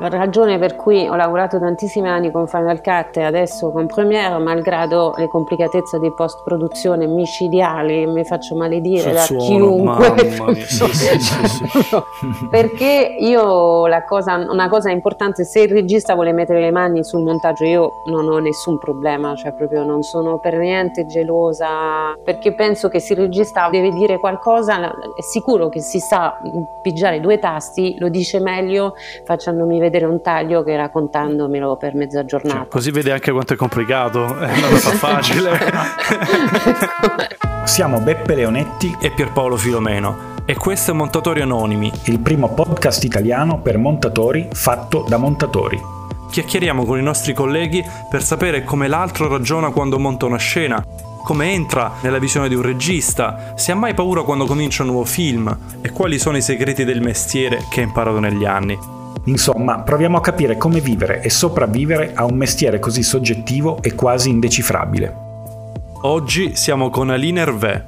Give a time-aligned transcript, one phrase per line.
[0.00, 4.38] La ragione per cui ho lavorato tantissimi anni con Final Cut e adesso con Premiere,
[4.38, 10.54] malgrado le complicatezze di post-produzione micidiali, mi faccio maledire da chiunque.
[10.66, 12.02] sì, sì, sì,
[12.48, 17.24] Perché io la cosa, una cosa importante, se il regista vuole mettere le mani sul
[17.24, 22.88] montaggio, io non ho nessun problema, cioè proprio non sono per niente gelosa, perché penso
[22.88, 26.38] che se il regista deve dire qualcosa, è sicuro che si sa
[26.80, 28.94] pigiare due tasti, lo dice meglio
[29.24, 32.60] facendomi vedere vedere un taglio che raccontandomelo per mezza giornata.
[32.60, 35.58] Cioè, così vede anche quanto è complicato, eh, non lo fa facile.
[37.64, 43.60] Siamo Beppe Leonetti e Pierpaolo Filomeno e questo è Montatori Anonimi, il primo podcast italiano
[43.60, 45.78] per montatori fatto da montatori.
[46.30, 50.82] Chiacchieriamo con i nostri colleghi per sapere come l'altro ragiona quando monta una scena,
[51.22, 55.04] come entra nella visione di un regista, se ha mai paura quando comincia un nuovo
[55.04, 58.96] film e quali sono i segreti del mestiere che ha imparato negli anni.
[59.24, 64.30] Insomma, proviamo a capire come vivere e sopravvivere a un mestiere così soggettivo e quasi
[64.30, 65.26] indecifrabile.
[66.02, 67.86] Oggi siamo con Aline Hervé.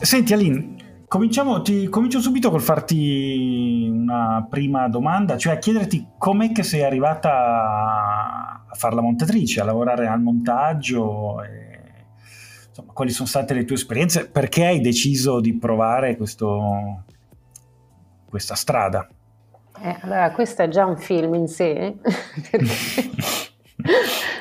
[0.00, 0.74] Senti Aline,
[1.06, 6.82] cominciamo, ti, comincio subito col farti una prima domanda, cioè a chiederti com'è che sei
[6.82, 7.30] arrivata
[8.68, 11.80] a fare la montatrice, a lavorare al montaggio, e,
[12.68, 17.04] insomma, quali sono state le tue esperienze, perché hai deciso di provare questo,
[18.28, 19.08] questa strada?
[19.80, 21.94] Eh, allora, questo è già un film in sé,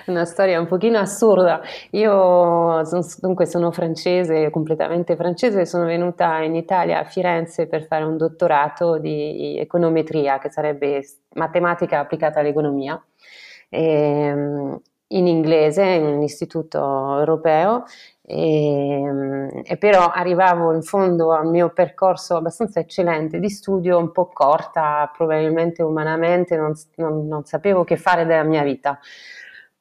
[0.07, 1.61] una storia un pochino assurda.
[1.91, 8.03] Io son, dunque sono francese, completamente francese, sono venuta in Italia a Firenze per fare
[8.03, 12.99] un dottorato di econometria, che sarebbe matematica applicata all'economia.
[13.69, 16.79] E, ehm, in inglese in un istituto
[17.17, 17.85] europeo
[18.21, 24.27] e, e, però arrivavo in fondo al mio percorso abbastanza eccellente di studio, un po'
[24.27, 28.99] corta, probabilmente umanamente, non, non, non sapevo che fare della mia vita.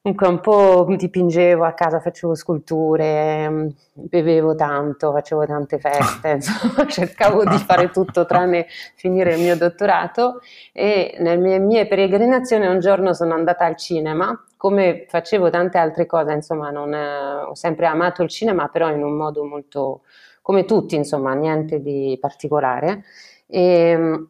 [0.07, 7.43] Comunque un po' dipingevo a casa, facevo sculture, bevevo tanto, facevo tante feste, insomma cercavo
[7.43, 10.39] di fare tutto tranne finire il mio dottorato
[10.71, 16.05] e nelle mie, mie peregrinazioni un giorno sono andata al cinema, come facevo tante altre
[16.05, 20.03] cose, insomma non, eh, ho sempre amato il cinema però in un modo molto,
[20.41, 23.03] come tutti insomma, niente di particolare.
[23.45, 24.25] E,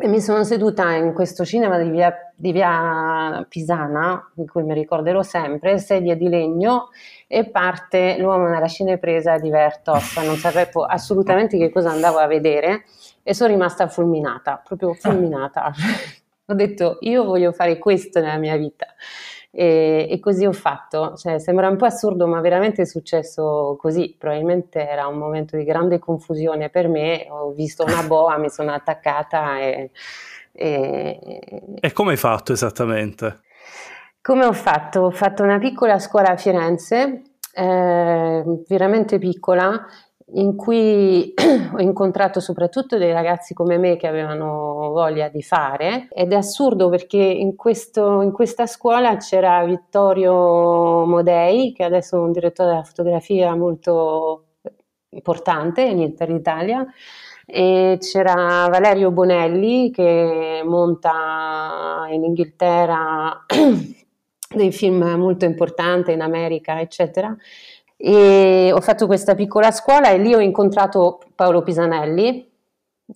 [0.00, 4.74] e mi sono seduta in questo cinema di via, di via, Pisana, di cui mi
[4.74, 6.88] ricorderò sempre, sedia di legno
[7.26, 10.16] e parte l'uomo nella cinepresa di Vertos.
[10.18, 12.84] Non sapevo assolutamente che cosa andavo a vedere
[13.22, 15.72] e sono rimasta fulminata, proprio fulminata.
[16.46, 18.86] Ho detto io voglio fare questo nella mia vita.
[19.58, 21.16] E, e, così ho fatto.
[21.16, 24.14] Cioè, sembra un po' assurdo, ma veramente è successo così.
[24.16, 27.26] Probabilmente era un momento di grande confusione per me.
[27.28, 29.90] Ho visto una boa, mi sono attaccata e.
[30.52, 33.40] E, e come hai fatto esattamente?
[34.20, 35.00] Come ho fatto?
[35.00, 39.86] Ho fatto una piccola scuola a Firenze, eh, veramente piccola,
[40.32, 41.32] in cui
[41.72, 46.08] ho incontrato soprattutto dei ragazzi come me che avevano voglia di fare.
[46.10, 52.20] Ed è assurdo perché in, questo, in questa scuola c'era Vittorio Modei che adesso è
[52.20, 54.44] un direttore della fotografia molto
[55.10, 56.86] importante per l'Italia.
[57.50, 63.46] E c'era Valerio Bonelli che monta in Inghilterra
[64.54, 67.34] dei film molto importanti in America eccetera
[68.00, 72.48] e ho fatto questa piccola scuola e lì ho incontrato Paolo Pisanelli,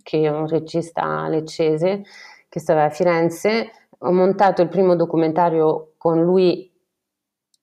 [0.02, 2.02] che è un regista leccese
[2.48, 3.70] che stava a Firenze.
[3.98, 6.68] Ho montato il primo documentario con lui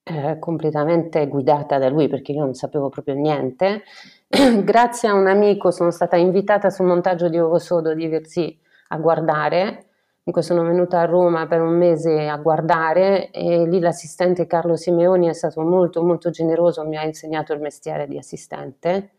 [0.03, 3.83] eh, completamente guidata da lui perché io non sapevo proprio niente.
[4.63, 8.57] Grazie a un amico sono stata invitata sul montaggio di Ovo Sodo di Versi
[8.87, 9.88] a guardare
[10.29, 15.27] Dunque sono venuta a Roma per un mese a guardare e lì l'assistente Carlo Simeoni
[15.27, 19.18] è stato molto molto generoso, mi ha insegnato il mestiere di assistente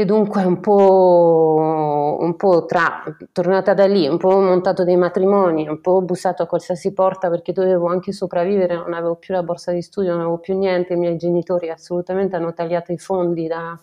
[0.00, 5.68] e dunque un po', un po' tra, tornata da lì, un po' montato dei matrimoni,
[5.68, 9.72] un po' bussato a qualsiasi porta perché dovevo anche sopravvivere, non avevo più la borsa
[9.72, 13.78] di studio, non avevo più niente, i miei genitori assolutamente hanno tagliato i fondi da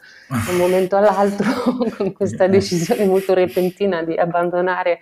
[0.49, 1.45] un momento all'altro
[1.95, 4.97] con questa decisione molto repentina di abbandonare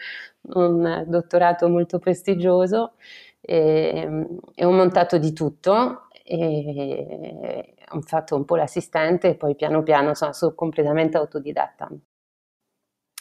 [0.53, 2.95] un dottorato molto prestigioso.
[3.39, 4.25] E,
[4.55, 10.13] e ho montato di tutto e ho fatto un po' l'assistente e poi piano piano
[10.13, 11.89] sono, sono completamente autodidatta.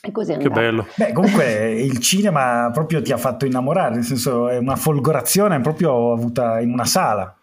[0.07, 0.87] E così è Che bello.
[0.97, 6.13] Beh, comunque il cinema proprio ti ha fatto innamorare, nel senso è una folgorazione proprio
[6.13, 7.35] avuta in una sala.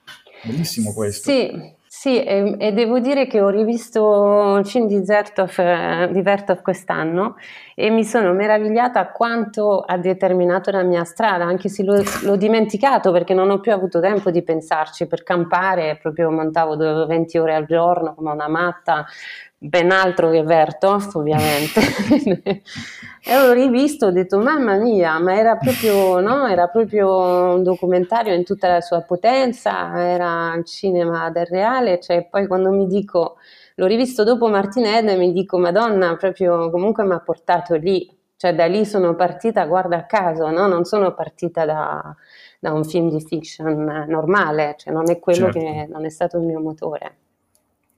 [0.43, 1.31] Bellissimo questo.
[1.31, 6.23] Sì, Sì, e, e, devo dire che ho rivisto il film di Zertov, eh, di
[6.23, 7.35] Vertov quest'anno
[7.75, 13.11] e mi sono meravigliata quanto ha determinato la mia strada, anche se l'ho, l'ho, dimenticato
[13.11, 15.05] perché non ho più avuto tempo di pensarci.
[15.05, 16.75] Per campare proprio montavo
[17.05, 19.05] 20 ore al giorno come una matta,
[19.63, 21.81] ben altro che Vertov ovviamente.
[23.23, 26.47] e ho rivisto, ho detto mamma mia, ma era proprio, no?
[26.47, 32.27] era proprio un documentario in tutta la sua potenza, era il cinema del reale, cioè
[32.27, 33.37] poi quando mi dico,
[33.75, 38.55] l'ho rivisto dopo Martined e mi dico madonna, proprio comunque mi ha portato lì, cioè
[38.55, 40.65] da lì sono partita, guarda a caso, no?
[40.65, 42.15] non sono partita da,
[42.59, 45.59] da, un film di fiction normale, cioè non è quello certo.
[45.59, 47.17] che non è stato il mio motore.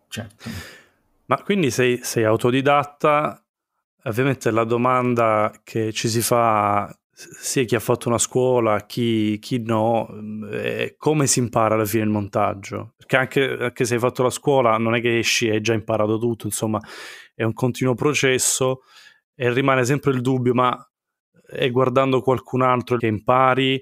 [0.09, 0.81] Certo.
[1.25, 3.43] Ma quindi sei, sei autodidatta?
[4.05, 9.61] Ovviamente la domanda che ci si fa sia chi ha fatto una scuola, chi, chi
[9.63, 10.07] no,
[10.97, 12.93] come si impara alla fine il montaggio.
[12.97, 15.73] Perché anche, anche, se hai fatto la scuola non è che esci e hai già
[15.73, 16.79] imparato tutto, insomma
[17.35, 18.81] è un continuo processo
[19.35, 20.75] e rimane sempre il dubbio, ma
[21.45, 23.81] è guardando qualcun altro che impari,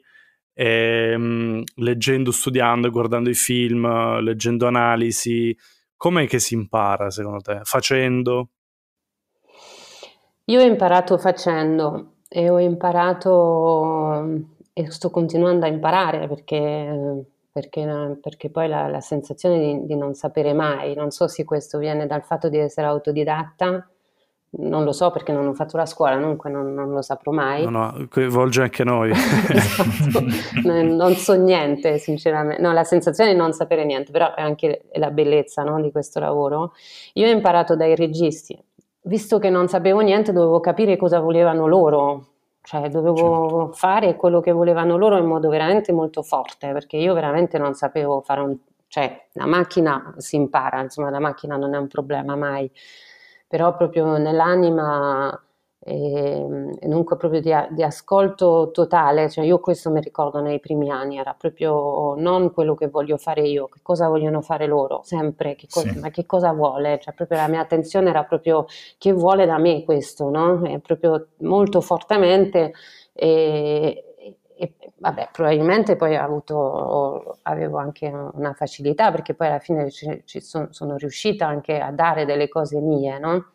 [0.53, 5.55] è, um, leggendo, studiando, guardando i film, leggendo analisi,
[6.01, 7.59] Com'è che si impara secondo te?
[7.61, 8.47] Facendo?
[10.45, 14.25] Io ho imparato facendo e ho imparato
[14.73, 20.15] e sto continuando a imparare perché, perché, perché poi la, la sensazione di, di, non
[20.15, 23.87] sapere mai, non so se questo viene dal fatto di essere autodidatta
[24.53, 27.63] non lo so perché non ho fatto la scuola, dunque non, non lo saprò mai.
[27.63, 29.11] No, no, coinvolge anche noi.
[29.47, 30.25] esatto.
[30.63, 32.61] non, so niente, sinceramente.
[32.61, 36.19] No, la sensazione di non sapere niente, però è anche la bellezza no, di questo
[36.19, 36.73] lavoro.
[37.13, 38.61] Io ho imparato dai registi.
[39.03, 42.25] Visto che non sapevo niente, dovevo capire cosa volevano loro.
[42.61, 43.71] Cioè, dovevo certo.
[43.71, 48.21] fare quello che volevano loro in modo veramente molto forte, perché io veramente non sapevo
[48.21, 48.57] fare un...
[48.87, 52.69] Cioè, la macchina si impara, insomma, la macchina non è un problema mai
[53.51, 55.37] però proprio nell'anima
[55.83, 60.89] e, e dunque proprio di, di, ascolto totale, cioè io questo mi ricordo nei primi
[60.89, 65.55] anni, era proprio non quello che voglio fare io, che cosa vogliono fare loro, sempre,
[65.55, 65.99] che cosa, sì.
[65.99, 68.67] ma che cosa vuole, cioè proprio la mia attenzione era proprio
[68.97, 70.63] che vuole da me questo, no?
[70.63, 72.71] E proprio molto fortemente
[73.11, 74.10] e,
[74.61, 80.39] e vabbè, probabilmente poi avuto, avevo anche una facilità perché poi alla fine ci, ci
[80.39, 83.45] son, sono riuscita anche a dare delle cose mie, no?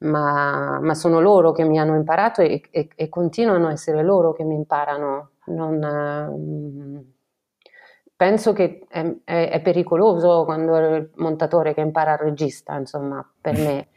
[0.00, 4.34] ma, ma, sono loro che mi hanno imparato e, e, e continuano a essere loro
[4.34, 5.30] che mi imparano.
[5.46, 7.12] Non, eh,
[8.14, 13.26] penso che è, è, è, pericoloso quando è il montatore che impara il regista, insomma,
[13.40, 13.88] per me.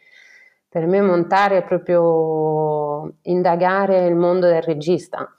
[0.69, 5.36] Per me montare è proprio indagare il mondo del regista,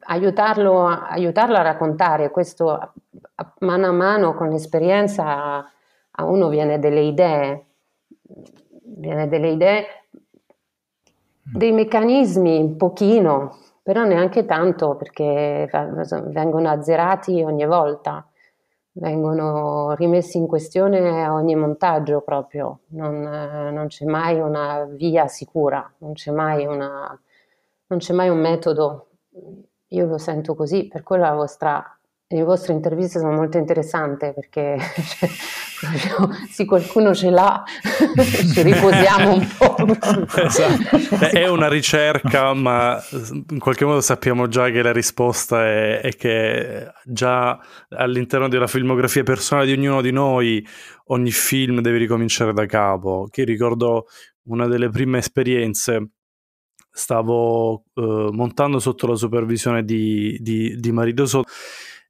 [0.00, 2.30] aiutarlo aiutarlo a raccontare.
[2.30, 2.92] Questo
[3.60, 5.64] mano a mano con l'esperienza
[6.18, 7.66] a uno viene delle idee,
[8.82, 9.86] viene delle idee,
[11.42, 15.68] dei meccanismi un pochino, però neanche tanto perché
[16.24, 18.26] vengono azzerati ogni volta,
[18.92, 23.20] vengono rimessi in questione a ogni montaggio proprio, non,
[23.72, 27.16] non c'è mai una via sicura, non c'è mai, una,
[27.88, 29.06] non c'è mai un metodo
[29.88, 31.98] io lo sento così, per quello la vostra,
[32.28, 35.28] le vostre interviste sono molto interessanti perché cioè,
[36.50, 37.62] se qualcuno ce l'ha
[38.52, 39.76] ci riposiamo un po'.
[40.42, 41.24] esatto.
[41.24, 43.00] È una ricerca, ma
[43.50, 47.58] in qualche modo sappiamo già che la risposta è, è che già
[47.90, 50.66] all'interno della filmografia personale di ognuno di noi
[51.08, 53.28] ogni film deve ricominciare da capo.
[53.30, 54.06] Che ricordo
[54.48, 56.10] una delle prime esperienze
[56.96, 61.50] stavo uh, montando sotto la supervisione di, di, di Marito Soto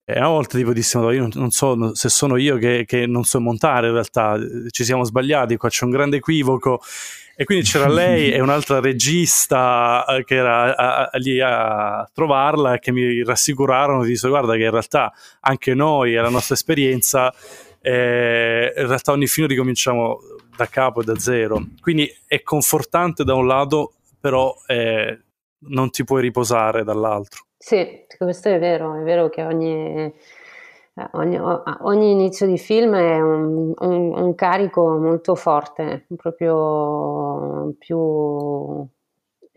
[0.09, 3.25] e a volte tipo dissi io non, non, so se sono io che, che, non
[3.25, 4.39] so montare in realtà
[4.71, 6.81] ci siamo sbagliati qua c'è un grande equivoco.
[7.35, 12.75] E quindi c'era lei e un'altra regista eh, che era a, a, lì a trovarla
[12.75, 16.55] e che mi rassicurarono di dire guarda che in realtà anche noi e la nostra
[16.55, 17.35] esperienza
[17.81, 20.21] eh, in realtà ogni film ricominciamo
[20.57, 21.61] da capo e da zero.
[21.81, 25.21] Quindi è confortante da un lato però eh,
[25.69, 27.45] non ti puoi riposare dall'altro.
[27.59, 30.13] Sì, questo è vero, è vero che ogni,
[31.13, 38.87] ogni, ogni inizio di film è un, un, un, carico molto forte, proprio più...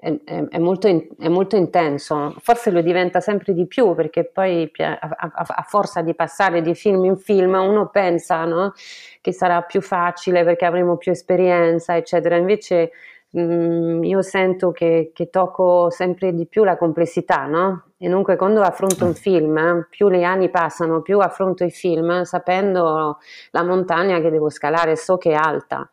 [0.02, 4.24] È, è, è, molto in, è, molto intenso, forse lo diventa sempre di più perché
[4.24, 8.72] poi a, a, a forza di passare di film in film uno pensa no,
[9.20, 12.38] che sarà più facile perché avremo più esperienza, eccetera.
[12.38, 12.92] Invece
[13.38, 17.92] mm, io sento che, che, tocco sempre di più la complessità, no?
[17.98, 23.18] E dunque quando affronto un film, più gli anni passano, più affronto i film sapendo
[23.52, 25.90] la montagna che devo scalare, so che è alta.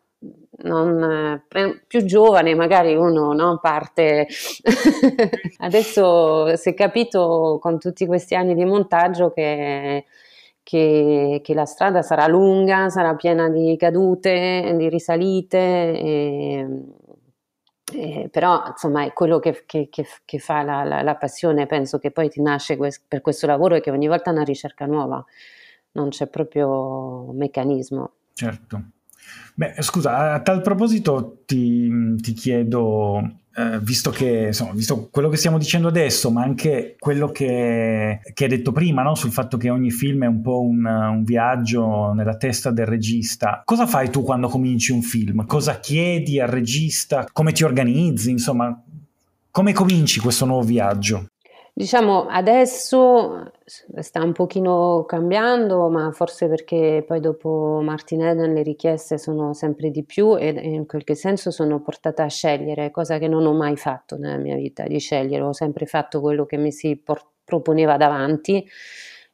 [0.59, 1.43] Non,
[1.87, 4.27] più giovane magari uno no, parte
[5.59, 10.07] adesso si è capito con tutti questi anni di montaggio che
[10.67, 16.67] che, che, la strada sarà lunga, sarà piena di cadute, di risalite, e,
[17.93, 22.11] e, però insomma è quello che, che, che fa la, la, la, passione, penso che
[22.11, 25.25] poi ti nasce quest, per questo lavoro e che ogni volta è una ricerca nuova,
[25.93, 28.13] non c'è proprio meccanismo.
[28.33, 28.83] Certo.
[29.55, 35.39] Beh, scusa, a tal proposito ti, ti chiedo eh, visto che insomma, visto quello che
[35.39, 39.15] stiamo dicendo adesso, ma anche quello che, che hai detto prima, no?
[39.15, 43.63] sul fatto che ogni film è un po' un, un, viaggio nella testa del regista,
[43.65, 45.47] cosa fai tu quando cominci un film?
[45.47, 47.27] Cosa chiedi al regista?
[47.33, 48.31] Come ti organizzi?
[48.31, 48.79] Insomma,
[49.51, 51.29] come cominci questo nuovo viaggio?
[51.79, 59.19] Diciamo adesso sta un pochino cambiando, ma forse perché poi dopo Martin Eden le richieste
[59.19, 63.45] sono sempre di più e in qualche senso sono portata a scegliere, cosa che non
[63.45, 66.97] ho mai fatto nella mia vita, di scegliere, ho sempre fatto quello che mi si
[66.97, 68.67] por- proponeva davanti,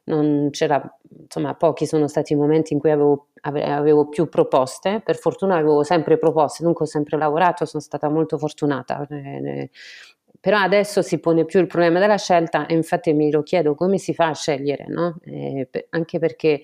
[0.05, 0.81] non c'era,
[1.21, 5.83] insomma pochi sono stati i momenti in cui avevo, avevo più proposte, per fortuna avevo
[5.83, 9.07] sempre proposte, dunque ho sempre lavorato, sono stata molto fortunata.
[9.09, 9.69] Eh,
[10.43, 13.97] però adesso si pone più il problema della scelta e infatti mi lo chiedo come
[13.97, 15.15] si fa a scegliere, no?
[15.23, 16.63] eh, anche, perché,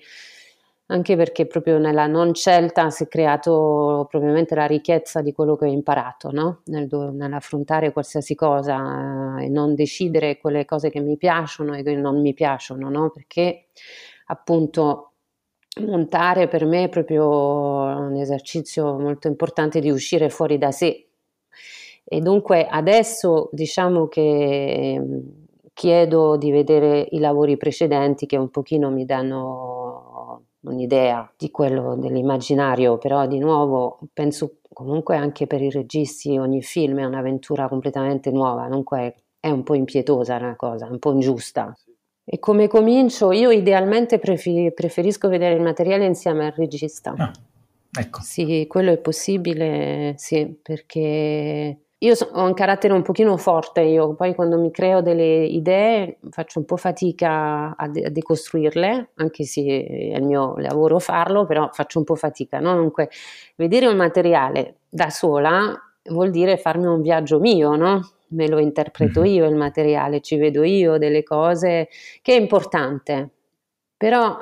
[0.88, 5.64] anche perché proprio nella non scelta si è creato probabilmente la ricchezza di quello che
[5.64, 6.60] ho imparato, no?
[6.66, 11.94] Nel, nell'affrontare qualsiasi cosa eh, e non decidere quelle cose che mi piacciono e che
[11.94, 13.08] non mi piacciono, no?
[13.08, 13.68] perché
[14.26, 15.12] appunto
[15.86, 21.09] montare per me è proprio un esercizio molto importante di uscire fuori da sé
[22.12, 25.22] e dunque adesso diciamo che ehm,
[25.72, 32.98] chiedo di vedere i lavori precedenti che un pochino mi danno un'idea di quello dell'immaginario,
[32.98, 38.66] però di nuovo penso comunque anche per i registi ogni film è un'avventura completamente nuova,
[38.66, 41.72] dunque è un po' impietosa una cosa, un po' ingiusta.
[42.24, 43.30] E come comincio?
[43.30, 47.14] Io idealmente preferisco vedere il materiale insieme al regista.
[47.16, 47.30] Ah,
[48.00, 48.20] ecco.
[48.20, 54.14] Sì, quello è possibile, sì, perché io so, ho un carattere un pochino forte, io
[54.14, 59.44] poi quando mi creo delle idee faccio un po' fatica a, de- a decostruirle, anche
[59.44, 62.58] se è il mio lavoro farlo, però faccio un po' fatica.
[62.58, 62.74] No?
[62.74, 63.10] Dunque,
[63.56, 68.12] vedere un materiale da sola vuol dire farmi un viaggio mio, no?
[68.28, 69.34] Me lo interpreto mm-hmm.
[69.34, 71.88] io il materiale, ci vedo io delle cose
[72.22, 73.28] che è importante.
[73.98, 74.38] Però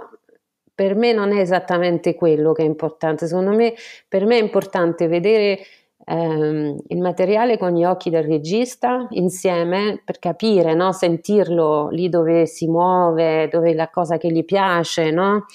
[0.73, 3.27] per me non è esattamente quello che è importante.
[3.27, 3.75] Secondo me,
[4.07, 5.59] per me è importante vedere
[6.09, 10.93] ehm, il materiale con gli occhi del regista insieme per capire, no?
[10.93, 15.47] sentirlo lì dove si muove, dove è la cosa che gli piace, no?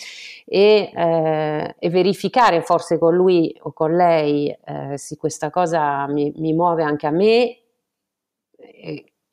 [0.45, 6.31] e, eh, e, verificare forse con lui o con lei eh, se questa cosa mi,
[6.37, 7.57] mi muove anche a me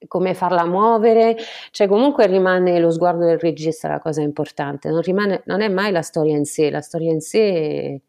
[0.07, 1.37] come farla muovere,
[1.71, 5.93] cioè comunque rimane lo sguardo del regista la cosa importante, non, rimane, non è mai
[5.93, 8.01] la storia in sé, la storia in sé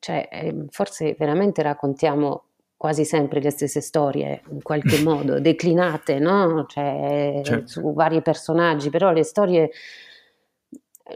[0.00, 2.44] cioè, ehm, forse veramente raccontiamo
[2.76, 6.64] quasi sempre le stesse storie, in qualche modo, declinate, no?
[6.66, 7.66] Cioè, certo.
[7.68, 9.70] su vari personaggi, però le storie...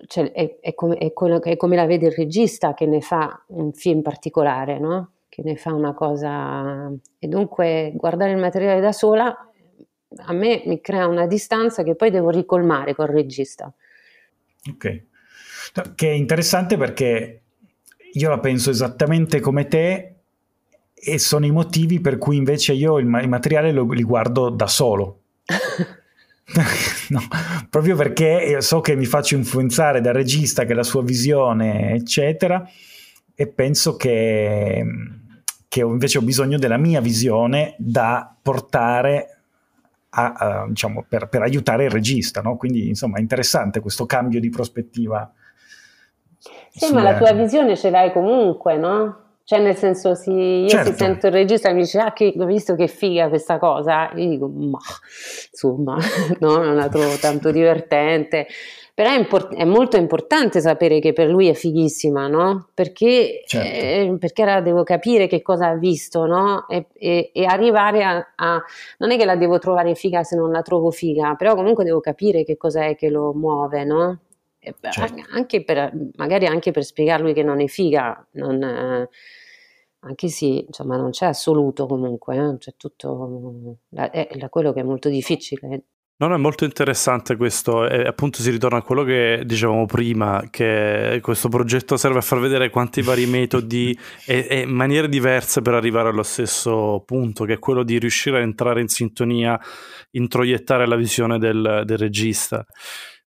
[0.07, 3.45] Cioè, è, è, come, è, quello, è, come, la vede il regista che ne fa
[3.49, 5.12] un film particolare, no?
[5.29, 6.93] Che ne fa una cosa...
[7.19, 9.35] E dunque guardare il materiale da sola
[10.17, 13.73] a me mi crea una distanza che poi devo ricolmare col regista.
[14.71, 15.03] Ok.
[15.95, 17.43] Che è interessante perché
[18.16, 20.14] io la penso esattamente come te
[20.94, 25.21] e sono i motivi per cui invece io il, materiale lo, li guardo da solo.
[27.09, 27.21] no,
[27.68, 32.66] proprio perché so che mi faccio influenzare dal regista, che la sua visione, eccetera,
[33.35, 34.85] e penso che,
[35.68, 39.38] che invece ho bisogno della mia visione da portare
[40.11, 42.40] a, a, diciamo, per, per, aiutare il regista.
[42.40, 42.56] No?
[42.56, 45.30] Quindi, insomma, è interessante questo cambio di prospettiva
[46.70, 49.22] sì, ma la tua visione ce l'hai comunque, no?
[49.46, 50.90] Cioè, nel senso, sì, io certo.
[50.90, 54.10] se sento il regista e mi dice, ah, che, ho visto che figa questa cosa,
[54.14, 54.78] io dico, ma,
[55.50, 55.98] insomma,
[56.40, 58.46] no, non la trovo tanto divertente.
[58.94, 62.68] Però è, import- è, molto importante sapere che per lui è fighissima, no?
[62.72, 63.68] Perché, certo.
[63.68, 66.66] eh, perché ora devo capire che cosa ha visto, no?
[66.68, 68.62] E, e, e arrivare a, a,
[68.98, 71.98] Non è che la devo trovare figa se non la trovo figa, però comunque devo
[72.00, 74.18] capire che cos'è che lo muove, no?
[74.90, 75.23] Certo.
[75.33, 79.09] Anche per, magari anche per spiegargli che non è figa, non,
[80.00, 82.59] anche sì, insomma non c'è assoluto comunque, eh?
[82.59, 85.85] c'è tutto, è, è quello che è molto difficile,
[86.16, 90.47] No, no, è molto interessante questo e appunto si ritorna a quello che dicevamo prima,
[90.49, 95.75] che questo progetto serve a far vedere quanti vari metodi e, e, maniere diverse per
[95.75, 99.59] arrivare allo stesso punto, che è quello di riuscire a entrare in sintonia,
[100.12, 102.64] introiettare la visione del, del regista.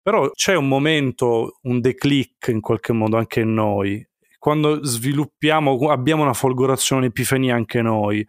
[0.08, 4.02] Però c'è un momento, un declic in qualche modo anche in noi,
[4.38, 8.26] quando sviluppiamo, abbiamo una folgorazione, un'epifania anche noi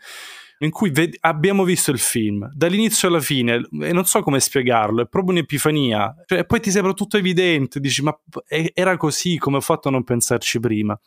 [0.58, 5.04] in cui ved- abbiamo visto il film dall'inizio alla fine e non so come spiegarlo,
[5.04, 6.14] è proprio un'epifania.
[6.26, 8.14] Cioè, poi ti sembra tutto evidente, dici ma
[8.74, 11.00] era così come ho fatto a non pensarci prima.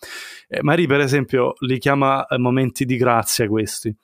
[0.49, 3.95] Eh, Marie, per esempio, li chiama eh, momenti di grazia questi.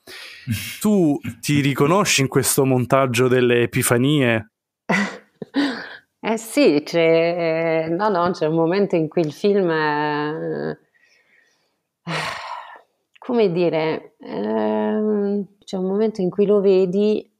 [0.80, 4.50] tu ti riconosci in questo montaggio delle epifanie?
[6.20, 9.70] Eh sì, c'è, no, no, c'è un momento in cui il film...
[9.70, 10.76] È
[13.18, 17.30] come dire, ehm, c'è un momento in cui lo vedi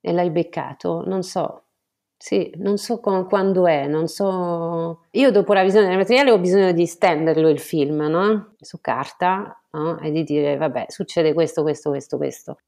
[0.00, 1.64] e l'hai beccato, non so,
[2.16, 5.04] sì, non so con, quando è, non so...
[5.12, 8.54] Io dopo la visione del materiale ho bisogno di stenderlo il film, no?
[8.60, 9.98] Su carta, no?
[10.00, 12.58] E di dire, vabbè, succede questo, questo, questo, questo.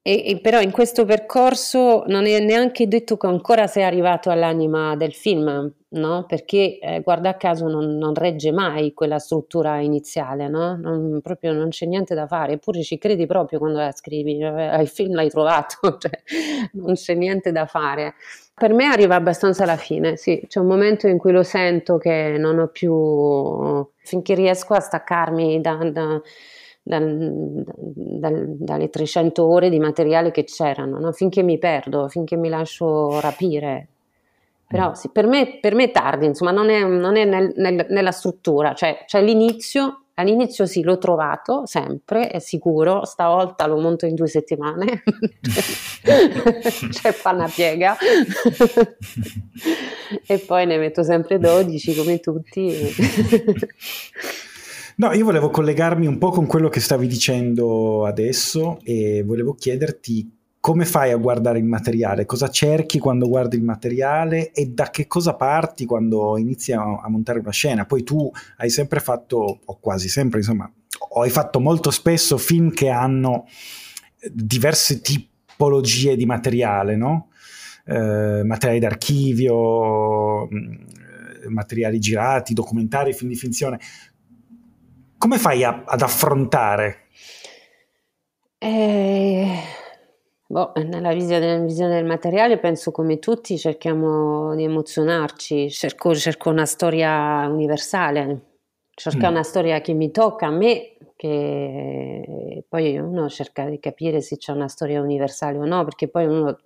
[0.00, 4.96] E, e, però in questo percorso non è neanche detto che ancora sei arrivato all'anima
[4.96, 6.24] del film, no?
[6.26, 10.76] Perché eh, guarda caso non, non, regge mai quella struttura iniziale, no?
[10.76, 14.80] Non, proprio non c'è niente da fare, eppure ci credi proprio quando la scrivi, eh,
[14.80, 16.10] il film l'hai trovato, cioè,
[16.72, 18.14] non c'è niente da fare.
[18.54, 22.36] Per me arriva abbastanza alla fine, sì, c'è un momento in cui lo sento che
[22.38, 26.20] non ho più, finché riesco a staccarmi da, da
[26.88, 31.12] dal, dal, dalle 300 ore di materiale che c'erano, no?
[31.12, 33.88] finché mi perdo, finché mi lascio rapire.
[34.66, 34.92] Però mm.
[34.92, 38.10] sì, per, me, per me è tardi, insomma, non è, non è nel, nel, nella
[38.10, 44.14] struttura, cioè c'è l'inizio, all'inizio sì, l'ho trovato sempre, è sicuro, stavolta lo monto in
[44.14, 45.02] due settimane,
[46.90, 47.96] c'è panna piega,
[50.26, 52.72] e poi ne metto sempre 12 come tutti.
[55.00, 60.28] No, io volevo collegarmi un po' con quello che stavi dicendo adesso e volevo chiederti
[60.58, 65.06] come fai a guardare il materiale, cosa cerchi quando guardi il materiale e da che
[65.06, 67.86] cosa parti quando inizi a, a montare una scena.
[67.86, 70.68] Poi tu hai sempre fatto, o quasi sempre, insomma,
[71.22, 73.46] hai fatto molto spesso film che hanno
[74.32, 77.28] diverse tipologie di materiale, no?
[77.84, 80.74] Eh, materiali d'archivio, mm,
[81.50, 83.78] materiali girati, documentari, film di finzione
[85.18, 87.08] come fai a, ad affrontare?
[88.58, 89.60] Eh,
[90.46, 96.66] boh, nella visione, visione, del materiale penso come tutti cerchiamo di emozionarci, cerco, cerco una
[96.66, 98.56] storia universale,
[98.94, 99.30] cerco mm.
[99.30, 104.52] una storia che mi tocca a me, che poi uno cerca di capire se c'è
[104.52, 106.58] una storia universale o no, perché poi uno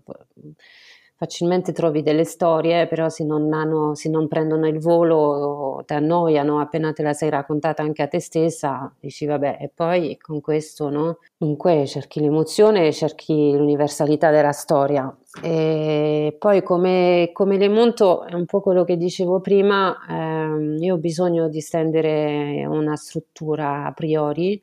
[1.23, 6.59] facilmente trovi delle storie, però se non, hanno, se non prendono il volo ti annoiano
[6.59, 10.91] appena te la sei raccontata anche a te stessa, dici vabbè, e poi con questo,
[10.91, 11.19] no?
[11.37, 15.17] Dunque cerchi l'emozione, cerchi l'universalità della storia.
[15.41, 20.95] E poi come, come le monto è un po' quello che dicevo prima, ehm, io
[20.95, 24.61] ho bisogno di stendere una struttura a priori,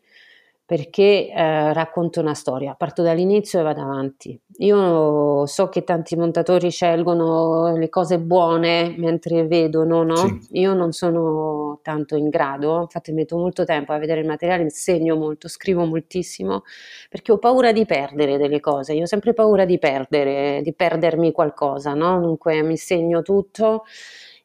[0.70, 4.40] perché eh, racconto una storia, parto dall'inizio e vado avanti.
[4.58, 10.16] Io so che tanti montatori scelgono le cose buone mentre vedono, no?
[10.16, 10.60] Sì.
[10.60, 15.16] Io non sono tanto in grado, infatti metto molto tempo a vedere il materiale, insegno
[15.16, 16.62] molto, scrivo moltissimo,
[17.10, 21.32] perché ho paura di perdere delle cose, io ho sempre paura di perdere, di perdermi
[21.32, 22.20] qualcosa, no?
[22.20, 23.86] Dunque mi segno tutto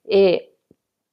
[0.02, 0.54] e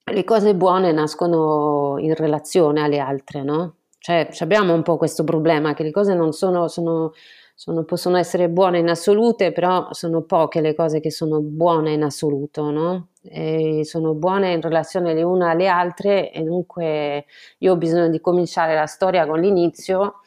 [0.06, 3.76] le cose buone nascono in relazione alle altre, no?
[4.04, 7.14] Cioè abbiamo un po' questo problema che le cose non sono, sono,
[7.54, 12.02] sono, possono essere buone in assolute, però sono poche le cose che sono buone in
[12.02, 13.10] assoluto, no?
[13.22, 17.26] E sono buone in relazione le une alle altre e dunque
[17.60, 20.22] io ho bisogno di cominciare la storia con l'inizio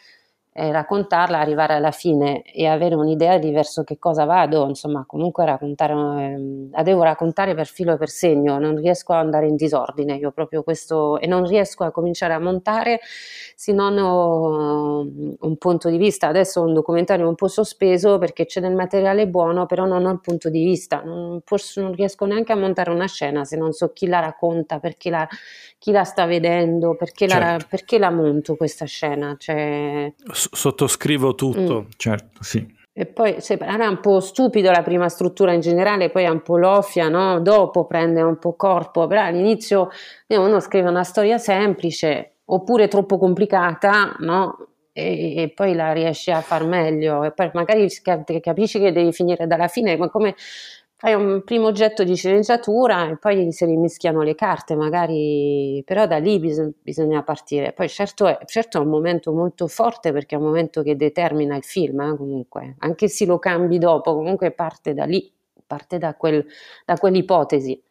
[0.56, 5.44] eh, raccontarla, arrivare alla fine e avere un'idea di verso che cosa vado, insomma, comunque
[5.44, 9.56] raccontare, eh, la devo raccontare per filo e per segno, non riesco ad andare in
[9.56, 13.00] disordine, io proprio questo, e non riesco a cominciare a montare
[13.56, 16.28] se non ho un punto di vista.
[16.28, 20.12] Adesso ho un documentario un po' sospeso perché c'è del materiale buono, però non ho
[20.12, 23.72] il punto di vista, non, forse non riesco neanche a montare una scena se non
[23.72, 25.26] so chi la racconta, perché la,
[25.78, 27.44] chi la sta vedendo, perché, certo.
[27.44, 29.34] la, perché la monto questa scena.
[29.36, 30.12] Cioè...
[30.52, 31.90] Sottoscrivo tutto, mm.
[31.96, 32.82] certo, sì.
[32.96, 36.56] E poi era un po' stupido la prima struttura in generale, poi è un po'
[36.56, 37.40] loffia, no?
[37.40, 39.88] dopo prende un po' corpo, però all'inizio
[40.28, 44.68] uno scrive una storia semplice oppure troppo complicata, no?
[44.92, 47.88] E, e, poi la riesci a far meglio e poi magari
[48.40, 50.36] capisci che devi finire dalla fine, ma come
[51.04, 56.16] fai un primo oggetto di sceneggiatura e poi si rimischiano le carte, magari, però da
[56.16, 57.74] lì bis- bisogna partire.
[57.74, 61.56] Poi certo è, certo è, un momento molto forte perché è un momento che determina
[61.56, 65.30] il film, eh, comunque, anche se lo cambi dopo, comunque parte da lì,
[65.66, 66.42] parte da, quel,
[66.86, 67.82] da quell'ipotesi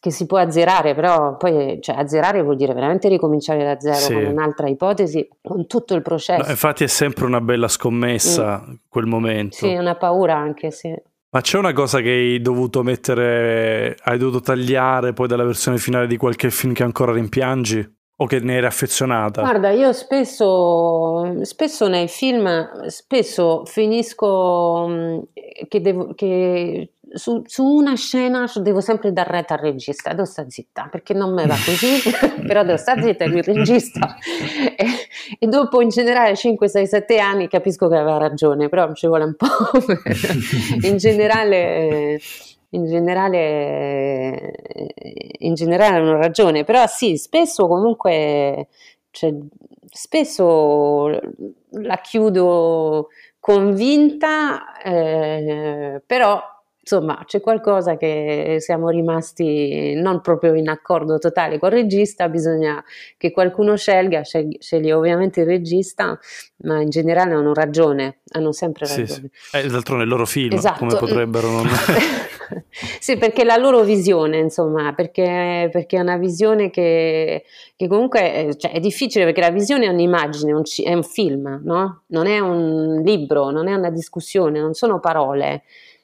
[0.00, 4.14] che si può azzerare, però poi cioè, azzerare vuol dire veramente ricominciare da zero sì.
[4.14, 6.44] con un'altra ipotesi, con tutto il processo.
[6.44, 8.74] No, infatti è sempre una bella scommessa mm.
[8.88, 9.56] quel momento.
[9.56, 10.96] Sì, una paura anche, sì.
[11.34, 16.06] Ma c'è una cosa che hai dovuto mettere, hai dovuto tagliare poi dalla versione finale
[16.06, 18.00] di qualche film che ancora rimpiangi?
[18.16, 19.40] O che ne eri affezionata?
[19.40, 25.18] Guarda, io spesso, spesso nei film, spesso finisco mm,
[25.68, 30.50] che, devo, che su, su, una scena devo sempre dar retta al regista, devo stare
[30.50, 32.00] zitta perché non me va così,
[32.46, 34.16] però devo stare zitta il regista.
[34.76, 34.86] E,
[35.38, 39.24] e, dopo in generale 5, 6, 7 anni capisco che aveva ragione, però ci vuole
[39.24, 39.46] un po',
[40.86, 42.20] in generale...
[42.74, 44.54] In generale,
[45.40, 48.68] in generale hanno ragione, però sì, spesso comunque,
[49.10, 49.30] cioè,
[49.90, 51.20] spesso
[51.72, 56.40] la chiudo convinta, eh, però
[56.82, 62.82] insomma c'è qualcosa che siamo rimasti non proprio in accordo totale col regista, bisogna
[63.16, 66.18] che qualcuno scelga, sceglie, sceglie ovviamente il regista,
[66.64, 69.06] ma in generale hanno ragione, hanno sempre ragione.
[69.06, 69.56] Sì, sì.
[69.56, 70.78] Eh, d'altronde il loro film, esatto.
[70.80, 71.68] come potrebbero non...
[72.98, 77.44] sì, perché la loro visione, insomma, perché, perché è una visione che,
[77.76, 81.60] che comunque eh, cioè, è difficile perché la visione è un'immagine, un, è un film,
[81.62, 82.02] no?
[82.08, 85.62] Non è un libro, non è una discussione, non sono parole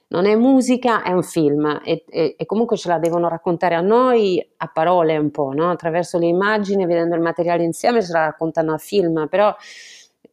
[0.09, 3.81] non è musica, è un film e, e, e, comunque ce la devono raccontare a
[3.81, 5.71] noi a parole un po', no?
[5.71, 9.55] attraverso le immagini, vedendo il materiale insieme, ce la raccontano a film, però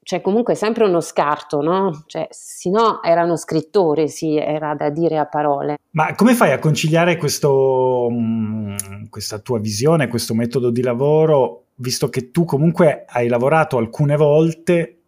[0.01, 2.03] c'è comunque sempre uno scarto, no?
[2.05, 5.77] Cioè, se no erano scrittori, sì, era da dire a parole.
[5.91, 8.75] Ma come fai a conciliare questo, mm,
[9.09, 14.99] questa tua visione, questo metodo di lavoro, visto che tu comunque hai lavorato alcune volte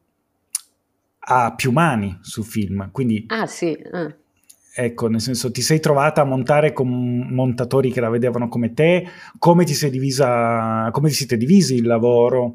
[1.20, 3.26] a più mani su film, quindi...
[3.28, 4.12] Ah sì, ah
[4.80, 6.88] Ecco, nel senso, ti sei trovata a montare con
[7.32, 9.08] montatori che la vedevano come te?
[9.40, 12.54] Come ti sei divisa, come vi siete divisi il lavoro?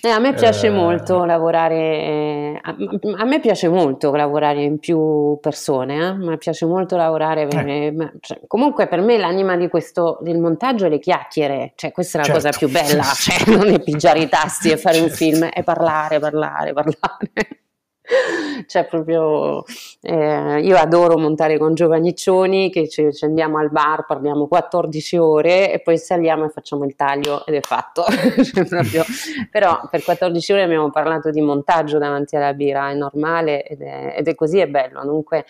[0.00, 0.70] Eh, a me piace eh...
[0.70, 2.74] molto lavorare, a,
[3.16, 6.14] a, me piace molto lavorare in più persone, eh?
[6.14, 7.92] mi piace molto lavorare, eh.
[7.92, 12.18] me, cioè, comunque per me l'anima di questo, del montaggio è le chiacchiere, cioè questa
[12.18, 12.40] è la certo.
[12.40, 15.10] cosa più bella, cioè, non è pigiare i tasti e fare certo.
[15.10, 17.61] un film, è parlare, parlare, parlare
[18.66, 19.64] cioè proprio
[20.00, 25.72] eh, io adoro montare con giovaniccioni che ci, ci, andiamo al bar, parliamo 14 ore
[25.72, 28.04] e poi saliamo e facciamo il taglio ed è fatto.
[28.42, 29.04] cioè, proprio,
[29.50, 34.14] però per 14 ore abbiamo parlato di montaggio davanti alla birra, è normale ed è,
[34.18, 35.02] ed è così, è bello.
[35.04, 35.44] Dunque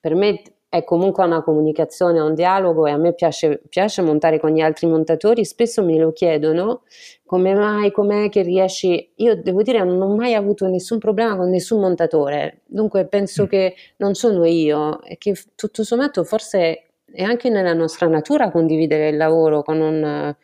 [0.00, 4.50] per me è comunque una comunicazione, un dialogo e a me piace, piace, montare con
[4.52, 6.82] gli altri montatori, spesso me lo chiedono
[7.26, 11.50] come mai, com'è che riesci, io devo dire non ho mai avuto nessun problema con
[11.50, 13.46] nessun montatore, dunque penso mm.
[13.46, 19.08] che non sono io e che tutto sommato forse è anche nella nostra natura condividere
[19.08, 20.34] il lavoro con un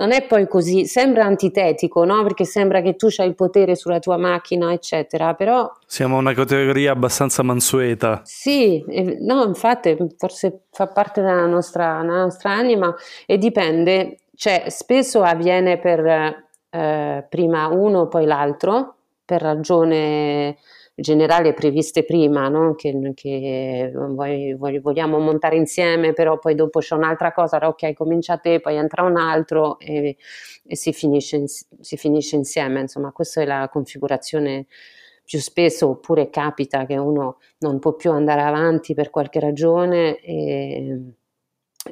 [0.00, 2.22] non è poi così, sembra antitetico, no?
[2.22, 5.70] Perché sembra che tu hai il potere sulla tua macchina, eccetera, però...
[5.84, 8.22] Siamo una categoria abbastanza mansueta.
[8.24, 8.82] Sì,
[9.20, 12.94] no, infatti forse fa parte della nostra, della nostra anima
[13.26, 16.06] e dipende, cioè spesso avviene per
[16.70, 20.56] eh, prima uno, poi l'altro, per ragione
[21.00, 22.74] generale previste prima, no?
[22.74, 28.76] che, che vogliamo montare insieme, però poi dopo c'è un'altra cosa, ok, comincia te, poi
[28.76, 30.16] entra un altro e,
[30.66, 32.80] e si, finisce, si, finisce, insieme.
[32.80, 34.66] Insomma, questa è la configurazione
[35.24, 41.14] più spesso, oppure capita che uno non può più andare avanti per qualche ragione e,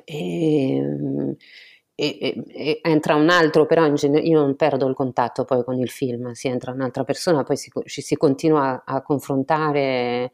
[0.05, 1.37] e
[2.01, 5.91] e, e, entra un altro, però gener- io non perdo il contatto poi con il
[5.91, 10.31] film, si entra un'altra persona, poi si, ci si continua a, a, confrontare,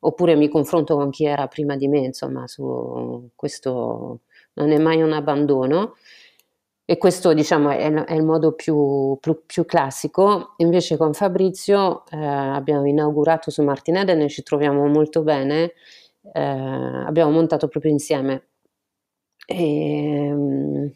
[0.00, 4.20] oppure mi confronto con chi era prima di me, insomma, su questo
[4.54, 5.94] non è mai un abbandono.
[6.88, 10.54] E questo diciamo è, è il modo più, più, più, classico.
[10.58, 15.72] Invece con Fabrizio eh, abbiamo inaugurato su Martin Eden e ci troviamo molto bene.
[16.32, 18.48] Eh, abbiamo montato proprio insieme.
[19.46, 20.92] E, ehm,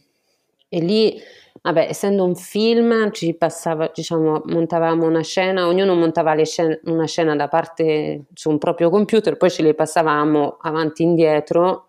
[0.73, 1.21] e lì,
[1.63, 7.35] vabbè, essendo un film, ci passava, diciamo, montavamo una scena, ognuno montava scene, una scena
[7.37, 11.89] da parte su un proprio computer, poi ce le passavamo avanti e indietro,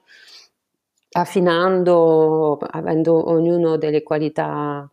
[1.11, 4.89] affinando, avendo ognuno delle qualità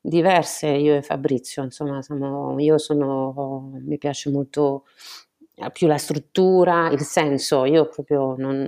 [0.00, 4.84] diverse io e Fabrizio, insomma, siamo, io sono, mi piace molto
[5.72, 8.66] più la struttura, il senso, io proprio non,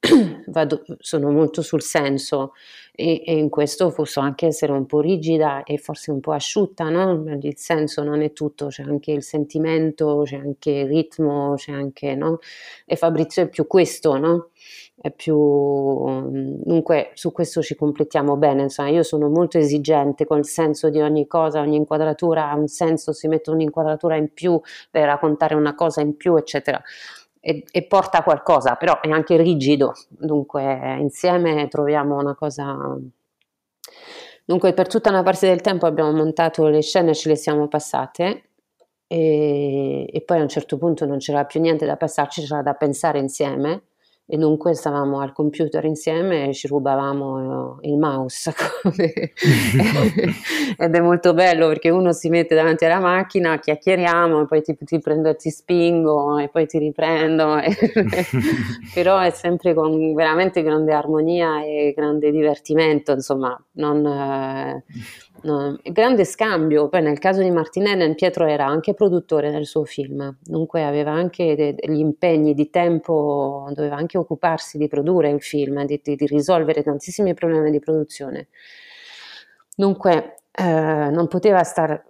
[0.46, 2.52] vado, sono molto sul senso
[2.92, 6.88] e, e, in questo posso anche essere un po' rigida e forse un po' asciutta,
[6.88, 7.24] no?
[7.40, 12.14] il senso non è tutto, c'è anche il sentimento, c'è anche il ritmo, c'è anche,
[12.14, 12.38] no?
[12.86, 14.50] e Fabrizio è più questo, no?
[15.04, 15.36] È più
[16.64, 20.98] dunque su questo ci completiamo bene insomma io sono molto esigente con il senso di
[20.98, 24.58] ogni cosa ogni inquadratura ha un senso si mette un'inquadratura in più
[24.90, 26.82] per raccontare una cosa in più eccetera
[27.38, 32.98] e, e porta qualcosa però è anche rigido dunque insieme troviamo una cosa
[34.42, 38.44] dunque per tutta una parte del tempo abbiamo montato le scene ce le siamo passate
[39.06, 42.72] e, e poi a un certo punto non c'era più niente da passarci c'era da
[42.72, 43.82] pensare insieme
[44.26, 48.54] e dunque stavamo al computer insieme e ci rubavamo il mouse
[50.78, 54.76] ed è molto bello perché uno si mette davanti alla macchina, chiacchieriamo e poi ti,
[54.82, 57.58] ti prendo, ti spingo e poi ti riprendo.
[58.94, 64.84] Però è sempre con veramente grande armonia e grande divertimento insomma non, eh,
[65.44, 66.88] no, grande scambio.
[66.88, 71.54] Poi nel caso di Martinelli, Pietro era anche produttore del suo film, dunque aveva anche
[71.54, 76.82] degli impegni di tempo, doveva anche occuparsi di produrre il film, di, di, di risolvere
[76.82, 78.48] tantissimi problemi di produzione.
[79.76, 82.04] Dunque eh, non poteva stare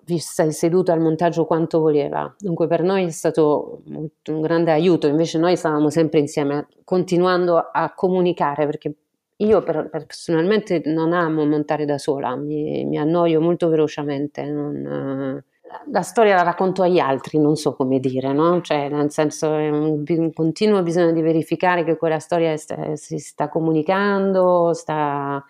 [0.51, 5.57] seduto al montaggio quanto voleva, dunque per noi è stato un grande aiuto, invece noi
[5.57, 8.95] stavamo sempre insieme, continuando a comunicare, perché
[9.37, 14.45] io per, personalmente non amo montare da sola, mi, mi annoio molto velocemente.
[14.45, 15.43] Non,
[15.91, 18.61] la storia la racconto agli altri, non so come dire, no?
[18.61, 23.19] Cioè, nel senso è un, un continuo bisogno di verificare che quella storia sta, si
[23.19, 25.45] sta comunicando, sta,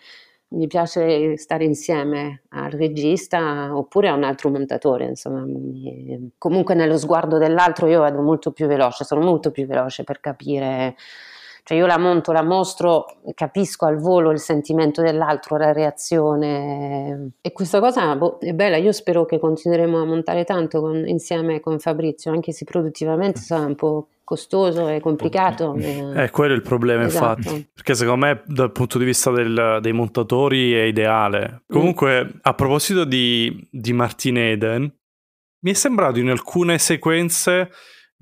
[0.49, 5.45] mi piace stare insieme al regista oppure a un altro montatore, insomma,
[6.39, 10.97] comunque nello sguardo dell'altro io vado molto più veloce, sono molto più veloce per capire
[11.67, 17.53] cioè io la monto, la mostro, capisco al volo il sentimento dell'altro, la reazione e
[17.53, 21.79] questa cosa boh, è bella, io spero che continueremo a montare tanto con, insieme con
[21.79, 25.75] Fabrizio, anche se produttivamente sarà un po' costoso e complicato.
[25.77, 27.39] Eh, quello è il problema, esatto.
[27.39, 27.69] infatti.
[27.73, 31.63] Perché secondo me, dal punto di vista del, dei montatori, è ideale.
[31.67, 32.29] Comunque, mm.
[32.43, 34.95] a proposito di, di Martin Eden,
[35.61, 37.71] mi è sembrato in alcune sequenze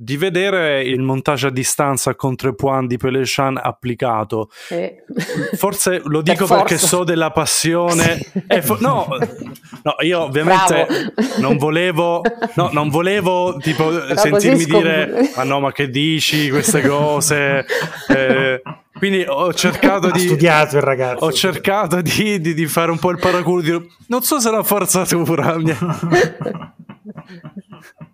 [0.03, 4.51] di vedere il montaggio a distanza con tre point di Pelechan applicato.
[4.69, 5.05] Eh.
[5.55, 8.19] Forse lo dico per perché so della passione.
[8.19, 8.61] Sì.
[8.63, 9.07] Fo- no,
[9.85, 12.21] no, io ovviamente non volevo,
[12.55, 17.65] no, non volevo tipo Però sentirmi dire: Ma no, ma che dici queste cose?
[18.09, 18.61] Eh,
[18.99, 20.19] quindi ho cercato di.
[20.19, 21.25] Ha studiato il ragazzo.
[21.25, 23.61] Ho cercato di, di, di fare un po' il paraculo.
[23.61, 25.55] Di, non so se è una forzatura.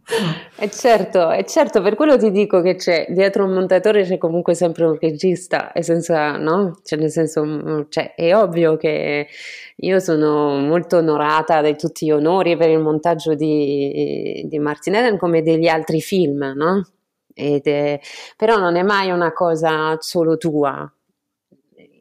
[0.60, 4.54] E certo, è certo, per quello ti dico che c'è dietro un montatore c'è comunque
[4.54, 6.80] sempre un regista, e senza, no?
[6.82, 9.28] Cioè, nel senso, mm, cioè, è ovvio che
[9.76, 15.16] io sono molto onorata di tutti gli onori per il montaggio di, di Martin Eden
[15.16, 16.88] come degli altri film, no?
[17.32, 18.00] È,
[18.36, 20.92] però non è mai una cosa solo tua,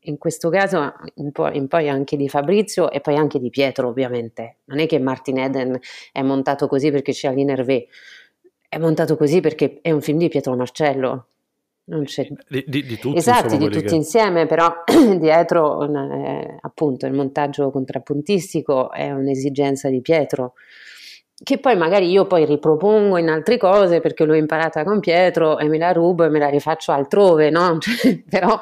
[0.08, 3.88] in questo caso in poi, in poi, anche di Fabrizio e poi anche di Pietro
[3.90, 4.58] ovviamente.
[4.66, 5.80] Non è che Martin Eden
[6.12, 7.88] è montato così perché c'è l'Inervé,
[8.68, 11.28] è montato così perché è un film di Pietro Marcello.
[11.86, 12.28] Non c'è...
[12.48, 13.96] Di, di, di tutti, esatto, insomma, di tutti che...
[13.96, 14.84] insieme, però
[15.18, 20.54] dietro eh, appunto il montaggio contrappuntistico è un'esigenza di Pietro
[21.44, 25.68] che poi magari io poi ripropongo in altre cose perché l'ho imparata con Pietro e
[25.68, 27.78] me la rubo e me la rifaccio altrove, no?
[28.28, 28.60] Però...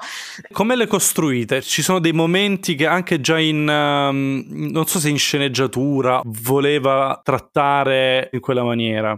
[0.52, 1.62] Come le costruite?
[1.62, 7.22] Ci sono dei momenti che anche già in, um, non so se in sceneggiatura, voleva
[7.24, 9.18] trattare in quella maniera?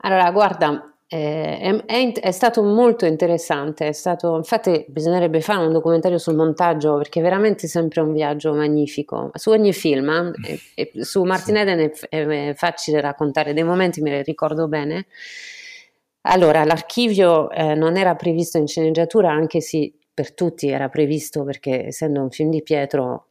[0.00, 6.18] Allora, guarda, eh, è, è, stato molto interessante, è stato, infatti bisognerebbe fare un documentario
[6.18, 9.30] sul montaggio perché è veramente sempre un viaggio magnifico.
[9.34, 14.10] Su ogni film, eh, eh, su Martin Eden è, è, facile raccontare dei momenti, me
[14.10, 15.06] li ricordo bene.
[16.22, 21.86] Allora, l'archivio eh, non era previsto in sceneggiatura, anche se per tutti era previsto perché
[21.86, 23.28] essendo un film di Pietro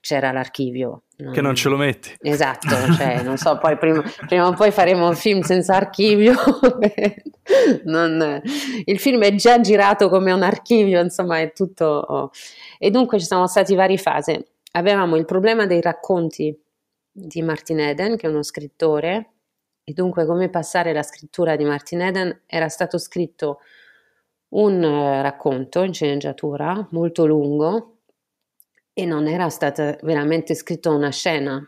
[0.00, 1.02] c'era l'archivio.
[1.18, 1.32] Non...
[1.32, 2.14] Che non ce lo metti.
[2.20, 6.34] Esatto, cioè, non so, poi prima, prima, o poi faremo un film senza archivio.
[7.84, 8.42] non...
[8.84, 12.30] il film è già girato come un archivio, insomma, è tutto...
[12.78, 14.38] E dunque ci sono stati vari fasi.
[14.72, 16.56] Avevamo il problema dei racconti
[17.10, 19.30] di Martin Eden, che è uno scrittore,
[19.82, 23.60] e dunque come passare la scrittura di Martin Eden era stato scritto
[24.48, 27.95] un racconto in sceneggiatura molto lungo
[28.98, 31.62] e non era stata veramente scritta una scena.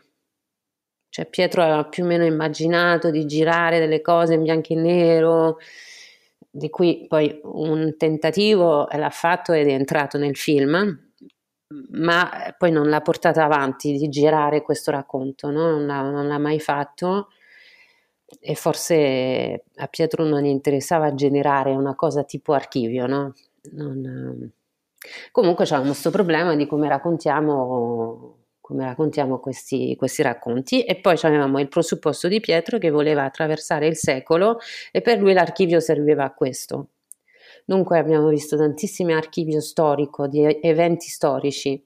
[1.09, 5.57] Cioè Pietro aveva più o meno immaginato di girare delle cose in bianco e nero,
[6.49, 11.11] di cui poi un tentativo l'ha fatto ed è entrato nel film,
[11.91, 15.69] ma poi non l'ha portata avanti di girare questo racconto, no?
[15.69, 17.29] non, l'ha, non, l'ha, mai fatto
[18.39, 23.33] e forse a Pietro non gli interessava generare una cosa tipo archivio, no?
[23.73, 24.51] Non,
[25.31, 28.35] comunque c'è questo problema di come raccontiamo
[28.69, 30.83] come raccontiamo questi, questi racconti.
[30.83, 34.59] E poi avevamo il presupposto di Pietro che voleva attraversare il secolo
[34.91, 36.89] e per lui l'archivio serviva a questo.
[37.65, 41.83] Dunque abbiamo visto tantissimi archivio storico di eventi storici.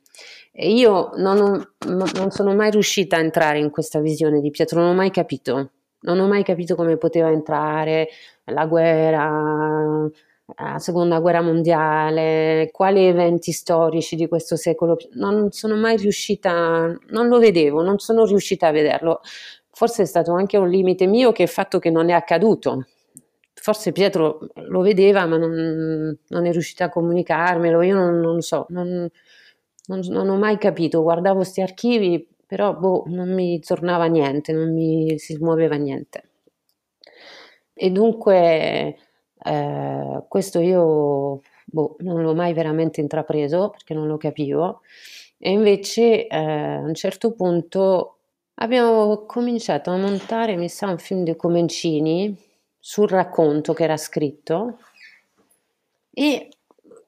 [0.52, 4.82] E io non, ho, non sono mai riuscita a entrare in questa visione di Pietro,
[4.82, 5.72] non ho mai capito,
[6.02, 8.10] non ho mai capito come poteva entrare
[8.46, 10.10] la guerra,
[10.46, 17.28] la seconda guerra mondiale, quali eventi storici di questo secolo, non sono mai riuscita, non
[17.28, 19.22] lo vedevo, non sono riuscita a vederlo.
[19.72, 22.88] Forse è stato anche un limite mio che il fatto che non è accaduto.
[23.54, 27.82] Forse Pietro lo vedeva, ma non, non è riuscita a comunicarmelo.
[27.82, 29.10] Io non, non so, non,
[29.88, 31.02] non, ho mai capito.
[31.02, 36.30] Guardavo questi archivi, però boh, non mi tornava niente, non mi si muoveva niente.
[37.74, 38.98] E dunque
[39.44, 44.82] eh, questo io boh, non l'ho mai veramente intrapreso perché non lo capivo.
[45.38, 48.18] E invece eh, a un certo punto
[48.56, 52.36] abbiamo cominciato a montare, mi sa, un film di Comencini
[52.80, 54.80] sul racconto che era scritto.
[56.12, 56.50] E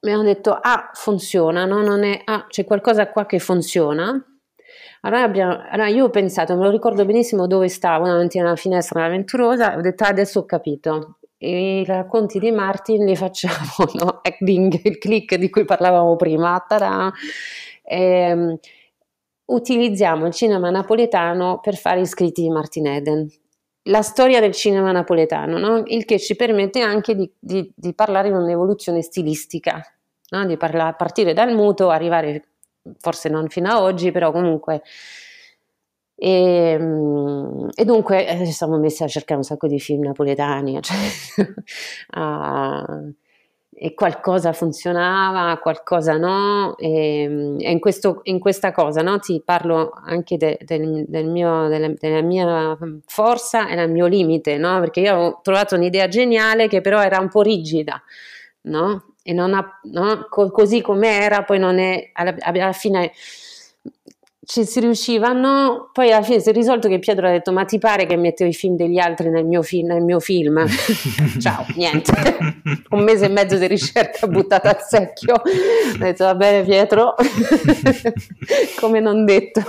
[0.01, 1.81] mi hanno detto ah funziona, no?
[1.81, 4.23] non è, ah, c'è qualcosa qua che funziona.
[5.01, 9.01] Allora, abbiamo, allora, io ho pensato, me lo ricordo benissimo dove stavo davanti alla finestra
[9.01, 13.55] dell'avventurosa, ho detto ah, adesso ho capito, i racconti di Martin li facciamo,
[13.99, 14.19] no?
[14.21, 17.11] Acting, il click di cui parlavamo prima, tada!
[17.83, 18.59] E, ehm,
[19.45, 23.29] utilizziamo il cinema napoletano per fare i scritti di Martin Eden.
[23.87, 25.83] La storia del cinema napoletano, no?
[25.85, 29.79] il che ci permette anche di, di, di parlare di un'evoluzione stilistica,
[30.29, 30.45] no?
[30.47, 32.45] di parla, partire dal muto, arrivare
[32.97, 34.81] forse non fino a oggi, però comunque
[36.15, 40.79] e, ehm, e, dunque eh, ci siamo messi a cercare un sacco di film napoletani,
[40.81, 40.97] cioè,
[42.17, 43.13] uh,
[43.77, 49.91] e qualcosa funzionava, qualcosa no, e, e in, questo, in, questa cosa no, ti parlo
[49.93, 54.79] anche de, del, del mio, della, della, mia forza e del mio limite, no?
[54.79, 58.01] perché io ho trovato un'idea geniale che però era un po' rigida,
[58.61, 59.15] no?
[59.21, 60.27] e non ha, no?
[60.29, 63.11] Co- così come era, poi non è, alla, alla fine
[64.45, 67.79] ci si riuscivano, poi alla fine si è risolto che Pietro ha detto ma ti
[67.79, 70.65] pare che mettevo i film degli altri nel mio, fi- nel mio film?
[71.41, 72.13] Ciao, niente,
[72.91, 77.15] un mese e mezzo di ricerca buttata al secchio, ho detto va bene Pietro,
[78.79, 79.61] come non detto,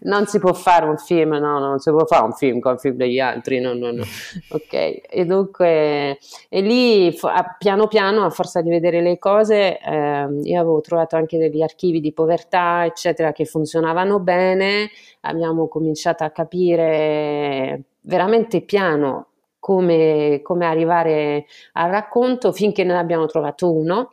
[0.00, 2.78] non si può fare un film, no, non si può fare un film con i
[2.78, 4.02] film degli altri, no, no, no,
[4.48, 6.18] ok, e dunque,
[6.50, 7.16] e lì
[7.58, 12.00] piano piano a forza di vedere le cose, eh, io avevo trovato anche degli archivi
[12.00, 14.90] di povertà, eccetera, che funzionavano bene,
[15.22, 19.28] abbiamo cominciato a capire veramente piano
[19.58, 24.12] come, come arrivare al racconto finché ne abbiamo trovato uno,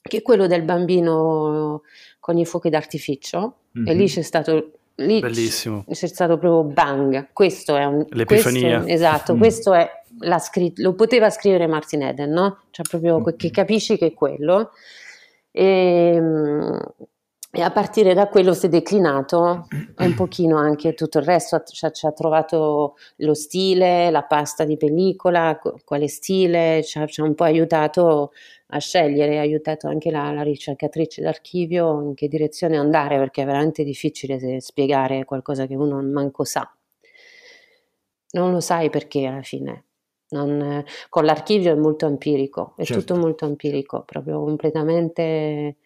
[0.00, 1.82] che è quello del bambino
[2.20, 3.88] con i fuochi d'artificio, mm-hmm.
[3.88, 4.08] e lì mhm.
[4.08, 5.84] c'è stato lì Bellissimo.
[5.90, 7.28] c'è stato proprio bang.
[7.32, 8.78] Questo è un l'epifania.
[8.78, 9.38] Questo, esatto, mm.
[9.38, 12.60] questo è la scritto, lo poteva scrivere Martin Eden, no?
[12.70, 13.36] Cioè proprio mm.
[13.36, 14.70] che capisci che è quello.
[15.50, 16.80] E, ehm,
[17.50, 21.84] e a partire da quello si è declinato un pochino anche tutto il resto, ci
[21.86, 27.20] ha, ci ha trovato lo stile, la pasta di pellicola, quale stile, ci ha, ci
[27.20, 28.32] ha un po' aiutato
[28.68, 33.46] a scegliere, ha aiutato anche la, la, ricercatrice d'archivio in che direzione andare, perché è
[33.46, 36.70] veramente difficile spiegare qualcosa che uno manco sa.
[38.32, 39.84] Non lo sai perché alla fine.
[40.28, 43.00] Non, con l'archivio è molto empirico, è certo.
[43.00, 45.76] tutto molto empirico, proprio completamente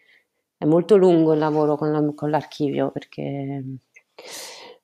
[0.61, 3.63] è molto lungo il lavoro con, la, con l'archivio perché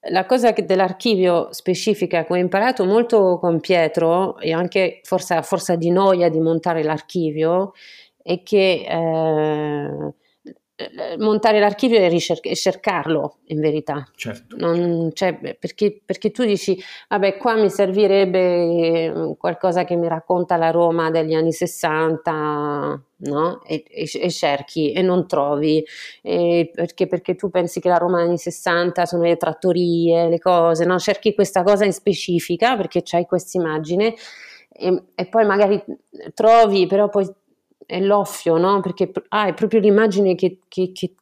[0.10, 5.76] la cosa dell'archivio specifica che ho imparato molto con Pietro e anche forse a forza
[5.76, 7.74] di noia di montare l'archivio
[8.24, 10.14] è che eh,
[11.18, 14.08] montare l'archivio e, ricer- e, cercarlo in verità.
[14.16, 14.56] Certo.
[14.58, 20.56] Non, cioè, perché, perché, tu dici, vabbè, qua mi servirebbe mm, qualcosa che mi racconta
[20.56, 23.64] la Roma degli anni 60, no?
[23.64, 25.84] E, e, e cerchi e non trovi,
[26.22, 30.86] perché, perché, tu pensi che la Roma degli anni 60 sono le trattorie, le cose,
[30.86, 31.00] no?
[31.00, 34.14] Cerchi questa cosa in specifica perché c'hai questa immagine
[34.70, 35.84] e poi magari
[36.36, 37.28] trovi, però poi
[37.86, 38.80] è l'offio, no?
[38.82, 41.14] Perché ah, è proprio l'immagine che, che, che,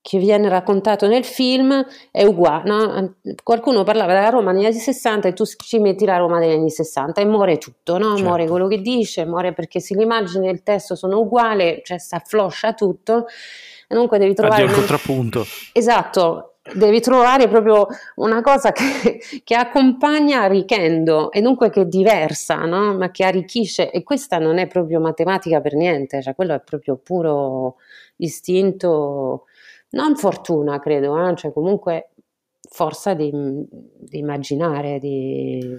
[0.00, 2.68] che viene raccontato nel film è uguale.
[2.68, 3.14] No?
[3.42, 6.70] Qualcuno parlava della Roma negli anni 60 e tu ci metti la Roma degli anni
[6.70, 8.10] 60 e muore tutto, no?
[8.10, 8.22] certo.
[8.22, 12.14] muore quello che dice, muore perché se l'immagine e il testo sono uguali, cioè si
[12.14, 13.26] affloscia tutto.
[13.86, 14.62] E comunque devi trovare...
[14.62, 15.44] Addio il contrappunto.
[15.72, 17.86] Esatto, devi trovare proprio
[18.16, 22.96] una cosa che, che, accompagna arricchendo e dunque che è diversa, no?
[22.96, 26.96] ma che arricchisce e questa non è proprio matematica per niente, cioè quello è proprio
[26.96, 27.76] puro
[28.16, 29.44] istinto
[29.90, 31.36] non fortuna credo, eh?
[31.36, 32.10] cioè comunque
[32.68, 35.76] forza di, di immaginare, di...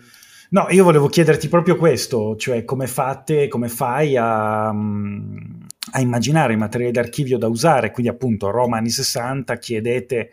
[0.52, 6.58] No, io volevo chiederti proprio questo, cioè come fate, come fai a, a immaginare i
[6.58, 10.30] materiali d'archivio da usare, quindi appunto Roma anni 60, chiedete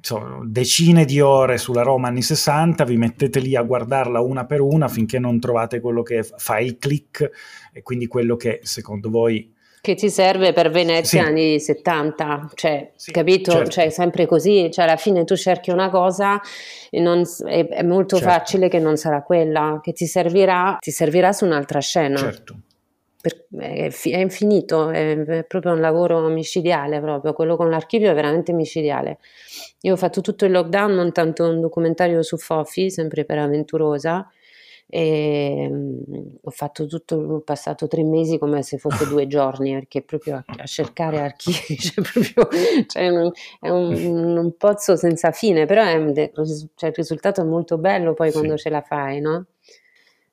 [0.00, 4.60] insomma, decine di ore sulla Roma anni 60, vi mettete lì a guardarla una per
[4.60, 7.30] una finché non trovate quello che fa il click
[7.72, 11.26] e quindi quello che secondo voi che ti serve per Venezia sì.
[11.26, 13.52] anni 70, cioè, sì, capito?
[13.52, 13.70] Certo.
[13.70, 16.38] Cioè, sempre così, cioè, alla fine tu cerchi una cosa
[16.90, 18.30] e non, è, è, molto certo.
[18.30, 22.18] facile che non sarà quella, che ti servirà, ti servirà su un'altra scena.
[22.18, 22.56] Certo.
[23.20, 28.14] Per, è, è, infinito, è, è, proprio un lavoro micidiale proprio, quello con l'archivio è
[28.14, 29.18] veramente micidiale.
[29.82, 34.30] Io ho fatto tutto il lockdown montando un documentario su Fofi, sempre per Aventurosa,
[34.92, 36.02] e um,
[36.42, 40.44] ho fatto tutto, ho passato tre mesi come se fosse due giorni perché proprio a,
[40.58, 42.48] a cercare archivi cioè proprio,
[42.86, 43.92] cioè un, è un,
[44.36, 46.12] un, pozzo senza fine però è,
[46.74, 48.38] cioè il risultato è molto bello poi sì.
[48.38, 49.46] quando ce la fai no?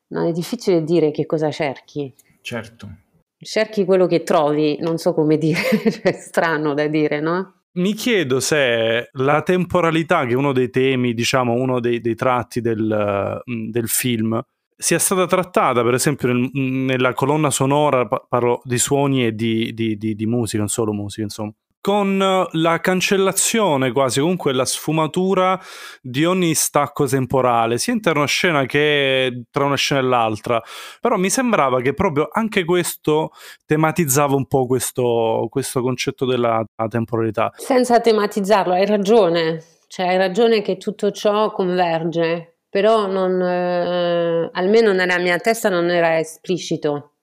[0.08, 0.28] no?
[0.28, 2.12] è difficile dire che cosa cerchi
[2.48, 2.90] certo
[3.38, 5.60] cerchi quello che trovi non so come dire
[6.02, 7.64] è strano da dire no?
[7.74, 12.60] mi chiedo se la temporalità, che è uno dei temi, diciamo, uno dei, dei tratti
[12.60, 14.42] del, mm, del, film,
[14.76, 19.96] sia stata trattata, per esempio, nel, nella colonna sonora, parlo di suoni e di, di,
[19.96, 25.60] di, di musica, non solo musica, insomma con la cancellazione quasi, comunque la sfumatura
[26.02, 30.62] di ogni stacco temporale, sia interno a scena che tra una scena e l'altra.
[31.00, 33.32] Però mi sembrava che proprio anche questo
[33.66, 37.52] tematizzava un po' questo, questo concetto della temporalità.
[37.56, 44.92] Senza tematizzarlo, hai ragione, cioè hai ragione che tutto ciò converge, però non, eh, almeno
[44.92, 47.14] nella mia testa non era esplicito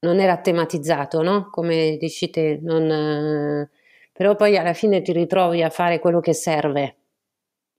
[0.00, 1.48] non era tematizzato, no?
[1.50, 3.70] Come dici te, non, eh,
[4.12, 6.96] però poi alla fine ti ritrovi a fare quello che serve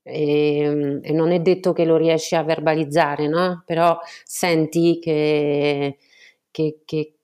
[0.02, 3.62] e, e, non è detto che lo riesci a verbalizzare, no?
[3.64, 5.98] Però senti che,
[6.50, 7.14] che, che,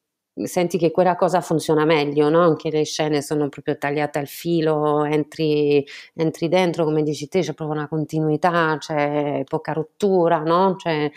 [0.45, 2.41] senti che quella cosa funziona meglio, no?
[2.43, 5.85] Anche le scene sono proprio tagliate al filo, entri,
[6.15, 10.77] entri dentro, come dici te, c'è proprio una continuità, c'è poca rottura, no?
[10.77, 11.11] Cioè,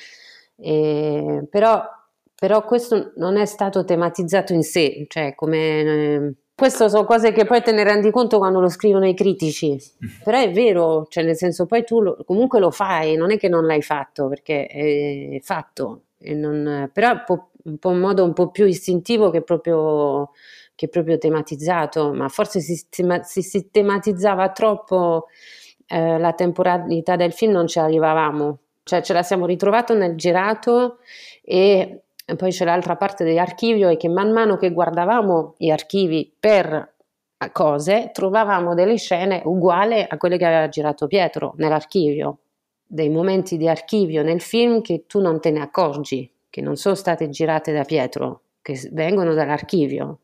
[0.57, 1.83] e, però
[2.41, 5.57] però questo non è stato tematizzato in sé, cioè come...
[5.81, 9.77] Eh, queste sono cose che poi te ne rendi conto quando lo scrivono i critici,
[10.25, 13.47] però è vero, cioè nel senso poi tu lo, comunque lo fai, non è che
[13.47, 18.33] non l'hai fatto, perché è fatto, non, però un po', un po' in modo un
[18.33, 20.31] po' più istintivo che proprio,
[20.73, 25.27] che proprio tematizzato, ma forse si, si, si tematizzava troppo
[25.85, 30.97] eh, la temporalità del film, non ci arrivavamo, cioè ce la siamo ritrovato nel girato
[31.43, 36.33] e e poi c'è l'altra parte dell'archivio è che man mano che guardavamo gli archivi
[36.39, 36.93] per
[37.51, 42.37] cose, trovavamo delle scene uguali a quelle che aveva girato Pietro nell'archivio,
[42.85, 46.95] dei momenti di archivio nel film che tu non te ne accorgi, che non sono
[46.95, 50.19] state girate da Pietro, che vengono dall'archivio.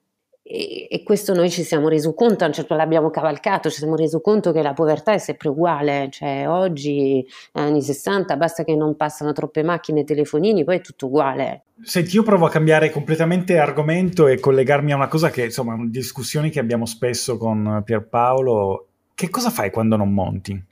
[0.50, 3.80] E, e, questo noi ci siamo resi conto, a un certo punto l'abbiamo cavalcato, ci
[3.80, 8.74] siamo resi conto che la povertà è sempre uguale, cioè oggi, anni 60, basta che
[8.74, 11.64] non passano troppe macchine e telefonini, poi è tutto uguale.
[11.82, 16.50] Senti, io provo a cambiare completamente argomento e collegarmi a una cosa che, insomma, discussioni
[16.50, 18.86] che abbiamo spesso con Pierpaolo.
[19.14, 20.64] Che cosa fai quando non monti?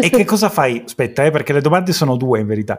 [0.00, 0.82] e che cosa fai?
[0.84, 2.78] Aspetta, eh, perché le domande sono due in verità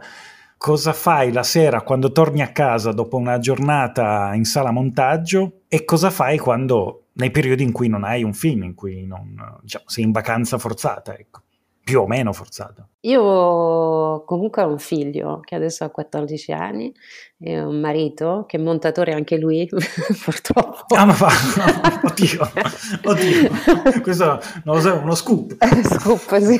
[0.57, 5.85] cosa fai la sera quando torni a casa dopo una giornata in sala montaggio e
[5.85, 9.85] cosa fai quando nei periodi in cui non hai un film, in cui non, diciamo,
[9.87, 11.41] sei in vacanza forzata, ecco.
[11.85, 12.87] Più o meno forzata.
[13.01, 16.91] Io comunque ho un figlio che adesso ha 14 anni
[17.37, 19.69] e un marito che è montatore anche lui,
[20.25, 20.95] purtroppo.
[20.95, 21.29] Ah, ma fa...
[22.09, 22.51] oddio,
[23.03, 24.01] oddio.
[24.01, 25.55] Questo non lo so, uno scoop.
[25.85, 26.59] scoop, sì.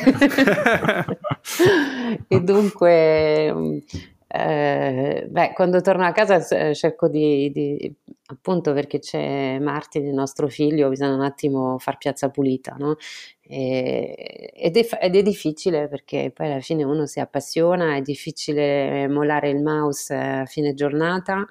[2.28, 3.84] e dunque,
[4.28, 7.96] eh, beh, quando torno a casa cerco di, di
[8.28, 12.96] appunto perché c'è Martin, il nostro figlio, bisogna un attimo far piazza pulita, no?
[13.48, 19.50] Ed, è, ed, è, difficile perché poi alla fine uno si appassiona, è difficile mollare
[19.50, 21.46] il mouse a fine giornata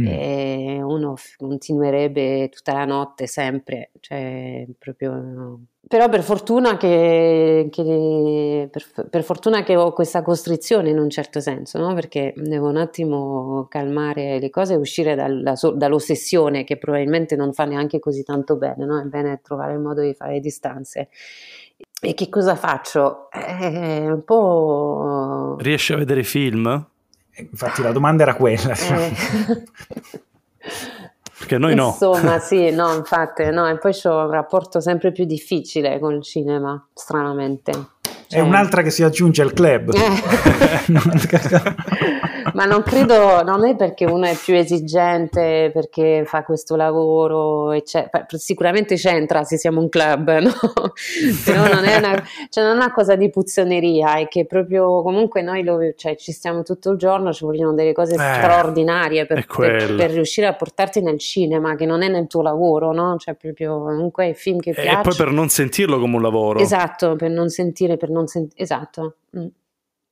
[0.00, 0.06] mm.
[0.06, 9.08] e uno continuerebbe tutta la notte sempre, cioè proprio però per fortuna che, che, per,
[9.08, 11.94] per fortuna che, ho questa costrizione in un certo senso, no?
[11.94, 17.64] perché devo un attimo calmare le cose e uscire dalla, dall'ossessione che probabilmente non fa
[17.64, 19.00] neanche così tanto bene, no?
[19.00, 21.08] è bene trovare il modo di fare distanze.
[22.02, 23.30] E che cosa faccio?
[23.30, 25.56] Eh, un po'...
[25.58, 26.86] Riesci a vedere film?
[27.50, 28.74] Infatti la domanda era quella.
[28.88, 30.22] Eh.
[31.38, 31.88] Perché noi no.
[31.88, 36.22] Insomma, sì, no, infatti, no, e poi ho un rapporto sempre più difficile con il
[36.22, 37.70] cinema, stranamente.
[38.28, 38.40] Cioè...
[38.40, 39.94] È un'altra che si aggiunge al club.
[39.94, 40.92] Eh.
[42.52, 48.26] Ma non credo, non è perché uno è più esigente, perché fa questo lavoro, eccetera.
[48.30, 50.52] sicuramente c'entra se siamo un club, no?
[51.44, 55.40] Però non è, una, cioè non è una cosa di puzzoneria, è che proprio comunque
[55.40, 59.46] noi lo, cioè, ci stiamo tutto il giorno, ci vogliono delle cose eh, straordinarie per,
[59.46, 63.16] per, per, riuscire a portarti nel cinema, che non è nel tuo lavoro, no?
[63.18, 65.00] Cioè proprio comunque film che piacciono.
[65.00, 66.58] E poi per non sentirlo come un lavoro.
[66.58, 69.16] Esatto, per non sentire, per non sentire, esatto.
[69.36, 69.46] Mm.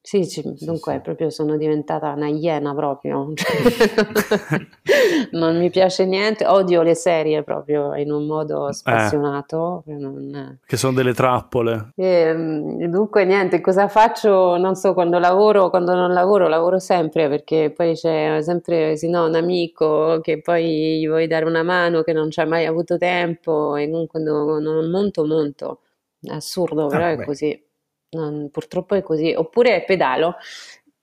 [0.07, 1.01] Sì, ci, sì, dunque sì.
[1.01, 3.33] proprio sono diventata una iena proprio,
[5.33, 8.73] non mi piace niente, odio le serie proprio in un modo eh.
[8.73, 9.83] spassionato.
[9.85, 10.61] Eh, non...
[10.65, 11.91] Che sono delle trappole.
[11.97, 14.57] E, ehm, dunque niente, cosa faccio?
[14.57, 19.27] Non so, quando lavoro, quando non lavoro, lavoro sempre perché poi c'è sempre sì, no,
[19.27, 22.97] un amico che poi gli vuoi dare una mano che non ci ha mai avuto
[22.97, 25.81] tempo e quando non monto, monto.
[26.29, 27.25] Assurdo, però ah, è beh.
[27.25, 27.66] così.
[28.11, 29.33] Non, purtroppo è così.
[29.35, 30.37] Oppure pedalo.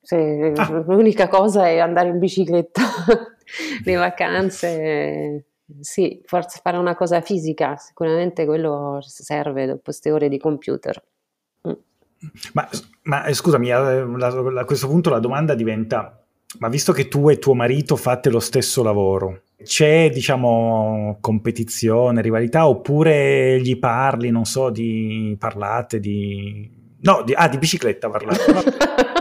[0.01, 0.83] Se, ah.
[0.87, 2.81] L'unica cosa è andare in bicicletta,
[3.83, 5.45] le vacanze.
[5.79, 11.01] Sì, forse fare una cosa fisica, sicuramente quello serve dopo queste ore di computer.
[11.67, 11.71] Mm.
[12.53, 12.69] Ma,
[13.03, 16.21] ma eh, scusami, a, a questo punto la domanda diventa,
[16.59, 22.67] ma visto che tu e tuo marito fate lo stesso lavoro, c'è diciamo competizione, rivalità
[22.67, 28.39] oppure gli parli, non so, di parlate di No, di, ah, di bicicletta parlavo.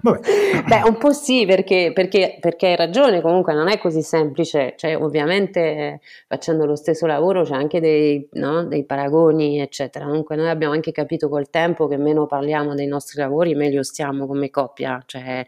[0.00, 4.96] Beh, un po' sì, perché, perché, perché, hai ragione, comunque non è così semplice, cioè
[4.96, 10.06] ovviamente facendo lo stesso lavoro c'è anche dei, no, dei, paragoni, eccetera.
[10.06, 14.26] Comunque noi abbiamo anche capito col tempo che meno parliamo dei nostri lavori, meglio stiamo
[14.26, 15.44] come coppia, cioè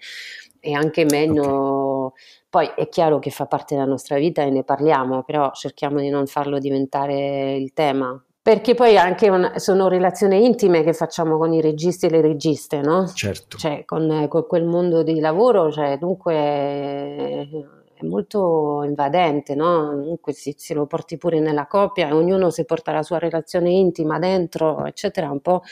[0.58, 2.06] è anche meglio...
[2.06, 2.24] Okay.
[2.50, 6.08] Poi è chiaro che fa parte della nostra vita e ne parliamo, però cerchiamo di
[6.08, 8.20] non farlo diventare il tema,
[8.50, 12.80] perché poi anche una, sono relazioni intime che facciamo con i registi e le registe,
[12.80, 13.06] no?
[13.06, 13.56] Certo.
[13.56, 17.48] Cioè, con, con quel mondo di lavoro, cioè, dunque è,
[17.94, 19.90] è molto invadente, no?
[19.90, 24.18] Comunque se, se, lo porti pure nella coppia, ognuno si porta la sua relazione intima
[24.18, 25.62] dentro, eccetera, un po',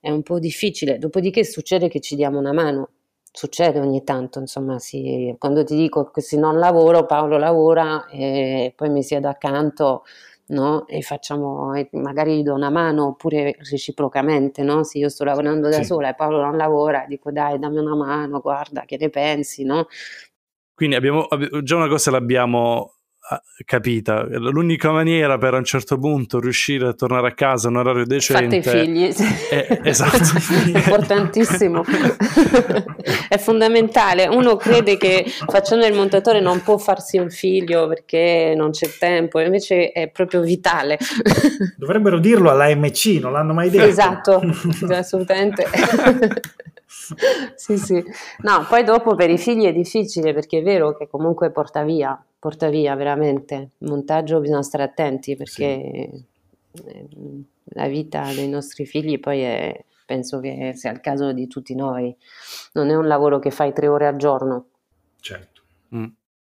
[0.00, 0.96] è un po' difficile.
[0.96, 2.88] Dopodiché succede che ci diamo una mano,
[3.30, 5.36] succede ogni tanto, insomma, sì.
[5.38, 10.04] quando ti dico che se non lavoro, Paolo lavora e poi mi siedo accanto
[10.48, 10.86] no?
[10.86, 14.84] E facciamo, magari gli do una mano oppure reciprocamente, no?
[14.84, 15.84] Se io sto lavorando da sì.
[15.84, 19.86] sola e Paolo non lavora, dico dai, dammi una mano, guarda, che ne pensi, no?
[20.74, 21.26] Quindi abbiamo,
[21.62, 22.94] già una cosa l'abbiamo
[23.64, 24.26] capita.
[24.28, 28.04] L'unica maniera per a un certo punto riuscire a tornare a casa a un orario
[28.04, 28.62] decente.
[28.62, 29.12] Fate i figli.
[29.48, 30.38] È, esatto.
[30.66, 31.82] Importantissimo.
[33.28, 34.26] è fondamentale.
[34.26, 39.40] Uno crede che facendo il montatore non può farsi un figlio perché non c'è tempo,
[39.40, 40.98] invece è proprio vitale.
[41.76, 43.84] Dovrebbero dirlo alla MC, non l'hanno mai detto.
[43.84, 44.42] Esatto,
[44.90, 45.64] assolutamente.
[47.56, 48.04] Sì, sì.
[48.38, 52.22] No, poi dopo per i figli è difficile perché è vero che comunque porta via
[52.44, 53.70] porta via veramente.
[53.78, 56.84] Il montaggio bisogna stare attenti perché sì.
[56.84, 57.08] Eh,
[57.72, 62.14] la vita dei nostri figli poi è, penso che sia il caso di tutti noi.
[62.72, 64.66] Non è un lavoro che fai tre ore al giorno.
[65.20, 65.62] Certo.
[65.94, 66.04] Mm.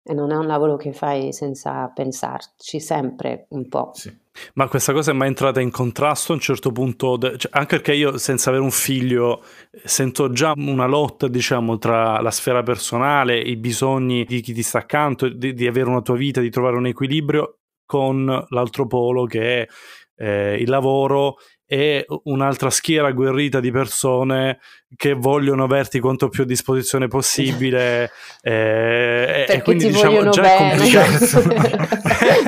[0.04, 3.92] E non è un lavoro che fai senza pensarci sempre un po'.
[3.94, 4.22] Sì.
[4.56, 7.18] Ma questa cosa è mai entrata in contrasto a un certo punto?
[7.18, 9.44] De- cioè, anche perché io, senza avere un figlio,
[9.84, 14.80] sento già una lotta, diciamo, tra la sfera personale, i bisogni di chi ti sta
[14.80, 19.62] accanto, di, di avere una tua vita, di trovare un equilibrio, con l'altro polo che
[19.62, 19.68] è
[20.16, 24.60] eh, il lavoro e un'altra schiera agguerrita di persone
[24.96, 30.72] che vogliono averti quanto più a disposizione possibile eh, e quindi diciamo già bene.
[30.72, 31.42] è complicato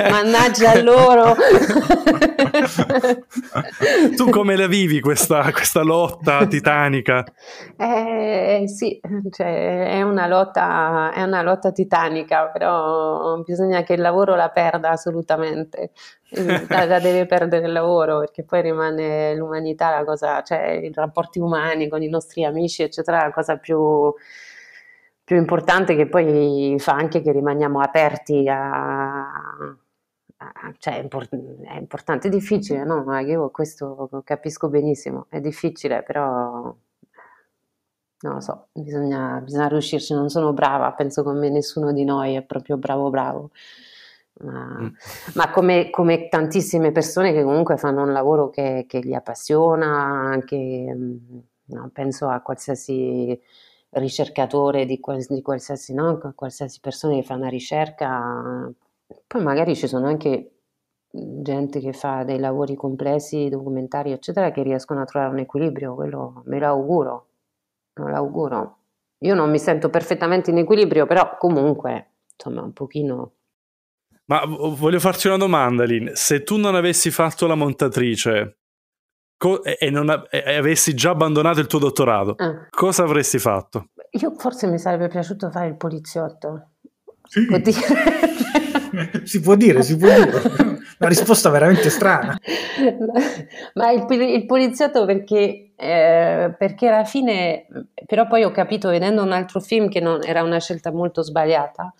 [0.10, 1.34] mannaggia loro
[4.16, 7.24] tu come la vivi questa, questa lotta titanica?
[7.76, 14.34] Eh, sì, cioè, è, una lotta, è una lotta titanica però bisogna che il lavoro
[14.34, 15.90] la perda assolutamente
[16.30, 21.38] la, la, deve perdere il lavoro perché poi rimane l'umanità la cosa, cioè i rapporti
[21.38, 24.12] umani con i nostri amici eccetera la cosa più,
[25.24, 29.30] più importante che poi fa anche che rimaniamo aperti a,
[30.78, 33.18] cioè è, import- è, importante, è difficile, no?
[33.20, 36.74] Io questo capisco benissimo, è difficile, però
[38.18, 42.42] non lo so, bisogna, bisogna riuscirci, non sono brava, penso come nessuno di noi è
[42.42, 43.50] proprio bravo bravo
[44.40, 44.86] ma, mm.
[45.34, 50.56] ma come, come, tantissime persone che comunque fanno un lavoro che, che li appassiona, anche
[50.94, 51.16] mm,
[51.66, 53.38] no, penso a qualsiasi
[53.90, 58.72] ricercatore di, di qualsiasi, no, qualsiasi persona che fa una ricerca,
[59.26, 60.50] poi magari ci sono anche
[61.10, 66.42] gente che fa dei lavori complessi, documentari, eccetera, che riescono a trovare un equilibrio, quello
[66.46, 67.28] me lo auguro,
[67.94, 68.78] me lo auguro.
[69.20, 73.32] Io non mi sento perfettamente in equilibrio, però comunque, insomma, un pochino
[74.28, 76.08] ma voglio farti una domanda, Lynn.
[76.14, 78.56] Se tu non avessi fatto la montatrice
[79.36, 82.66] co- e, non, e, avessi già abbandonato il tuo dottorato, ah.
[82.70, 83.88] cosa avresti fatto?
[84.12, 86.70] Io forse mi sarebbe piaciuto fare il poliziotto.
[87.24, 87.44] Sì.
[87.46, 87.80] Può dire?
[89.24, 90.40] si può dire, si può dire.
[90.98, 92.38] Una risposta veramente strana.
[93.74, 97.66] Ma il, il poliziotto perché, eh, perché alla fine,
[98.06, 101.92] però poi ho capito vedendo un altro film che non, era una scelta molto sbagliata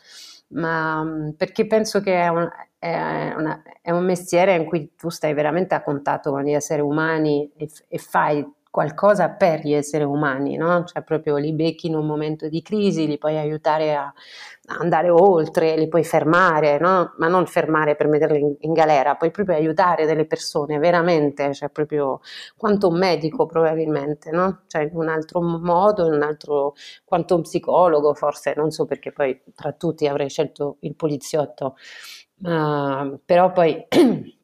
[0.48, 2.48] ma mm, perché penso che è un,
[2.86, 6.80] è, una, è un, mestiere in cui tu stai veramente a contatto con gli esseri
[6.80, 10.84] umani e, e fai qualcosa per gli esseri umani, no?
[10.84, 14.12] Cioè proprio li becchi in un momento di crisi, li puoi aiutare a,
[14.66, 17.14] andare oltre, li puoi fermare, no?
[17.16, 21.70] Ma non fermare per metterli in, in, galera, puoi proprio aiutare delle persone, veramente, cioè
[21.70, 22.20] proprio
[22.54, 24.64] quanto un medico probabilmente, no?
[24.66, 26.74] Cioè in un altro modo, in un altro,
[27.04, 31.76] quanto un psicologo forse, non so perché poi tra tutti avrei scelto il poliziotto,
[32.38, 33.86] uh, però poi...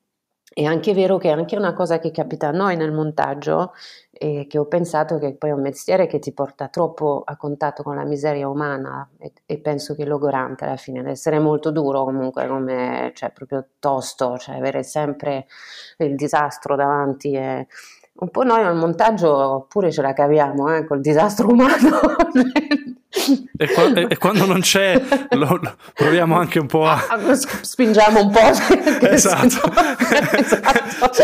[0.55, 3.73] È anche vero che è anche una cosa che capita a noi nel montaggio
[4.11, 7.83] e che ho pensato che poi è un mestiere che ti porta troppo a contatto
[7.83, 12.47] con la miseria umana e, e penso che logorante alla fine, essere molto duro comunque,
[12.47, 15.47] come, cioè proprio tosto, cioè avere sempre
[15.99, 17.67] il disastro davanti e,
[18.15, 21.99] un po' noi al montaggio pure ce la caviamo eh, col disastro umano.
[23.57, 25.01] E, qua- e, quando non c'è,
[25.31, 26.99] lo, lo proviamo anche un po' a.
[27.35, 28.41] Spingiamo un po'.
[29.07, 29.71] esatto.
[30.37, 31.23] esatto.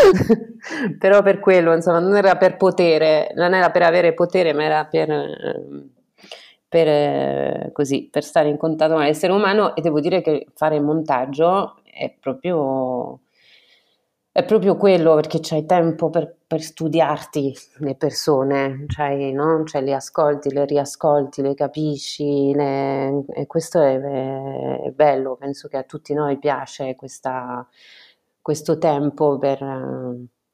[0.99, 4.85] Però per quello, insomma, non era per potere, non era per avere potere, ma era
[4.85, 5.87] per.
[6.69, 11.77] Per, così, per stare in contatto con l'essere umano e devo dire che fare montaggio
[11.83, 13.21] è proprio
[14.31, 19.63] è proprio quello perché c'hai tempo per, per studiarti le persone, c'hai, no?
[19.65, 23.25] cioè, le ascolti, le riascolti, le capisci le...
[23.27, 27.67] e questo è, è, bello, penso che a tutti noi piace questa,
[28.41, 29.61] questo tempo per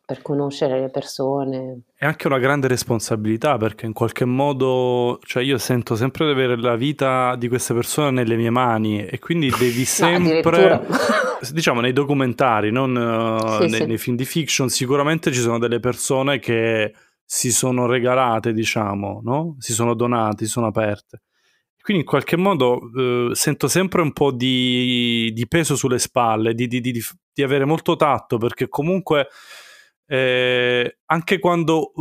[0.06, 1.82] per conoscere le persone.
[1.95, 6.58] È anche una grande responsabilità perché in qualche modo, cioè io sento sempre di avere
[6.58, 10.97] la vita di queste persone nelle mie mani e quindi devi sempre, no,
[11.51, 13.86] diciamo nei documentari, non uh, sì, nei, sì.
[13.86, 16.93] nei, film di fiction, sicuramente ci sono delle persone che
[17.26, 19.56] si sono regalate, diciamo, no?
[19.58, 21.24] si sono donate, si sono aperte.
[21.82, 26.68] Quindi in qualche modo uh, sento sempre un po' di, di peso sulle spalle, di,
[26.68, 29.28] di, di avere molto tatto perché comunque
[30.08, 31.91] eh, anche quando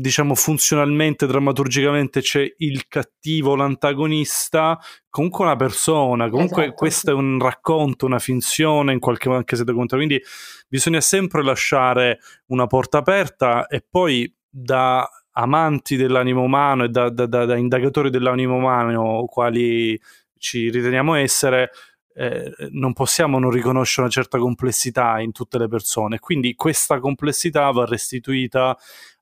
[0.00, 4.78] diciamo funzionalmente, drammaturgicamente c'è il cattivo, l'antagonista,
[5.08, 6.76] comunque una persona, comunque esatto.
[6.76, 10.24] questo è un racconto, una finzione in qualche modo anche se documentario, quindi
[10.68, 17.26] bisogna sempre lasciare una porta aperta e poi da amanti dell'animo umano e da, da,
[17.26, 20.00] da, da indagatori dell'animo umano quali
[20.38, 21.70] ci riteniamo essere
[22.14, 26.18] eh, non possiamo non riconoscere una certa complessità in tutte le persone.
[26.18, 28.76] Quindi questa complessità va restituita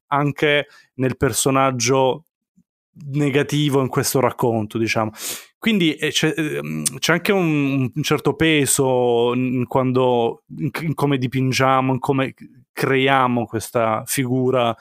[0.09, 2.25] anche nel personaggio
[3.13, 5.11] negativo in questo racconto, diciamo.
[5.59, 11.19] Quindi eh, c'è, ehm, c'è, anche un, un, certo peso in, quando, in, in come
[11.19, 12.35] dipingiamo, in come
[12.73, 14.75] creiamo questa figura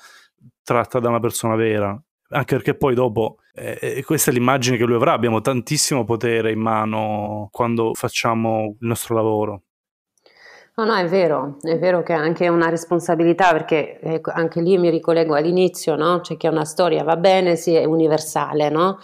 [0.64, 2.02] tratta da una persona vera
[2.32, 6.60] anche perché poi dopo eh, questa è l'immagine che lui avrà, abbiamo tantissimo potere in
[6.60, 9.64] mano quando facciamo il nostro lavoro.
[10.74, 14.78] No, no, è vero, è vero che è anche una responsabilità perché ecco, anche lì
[14.78, 16.22] mi ricollego all'inizio, no?
[16.22, 18.98] Cioè che una storia va bene, sì, è universale, no?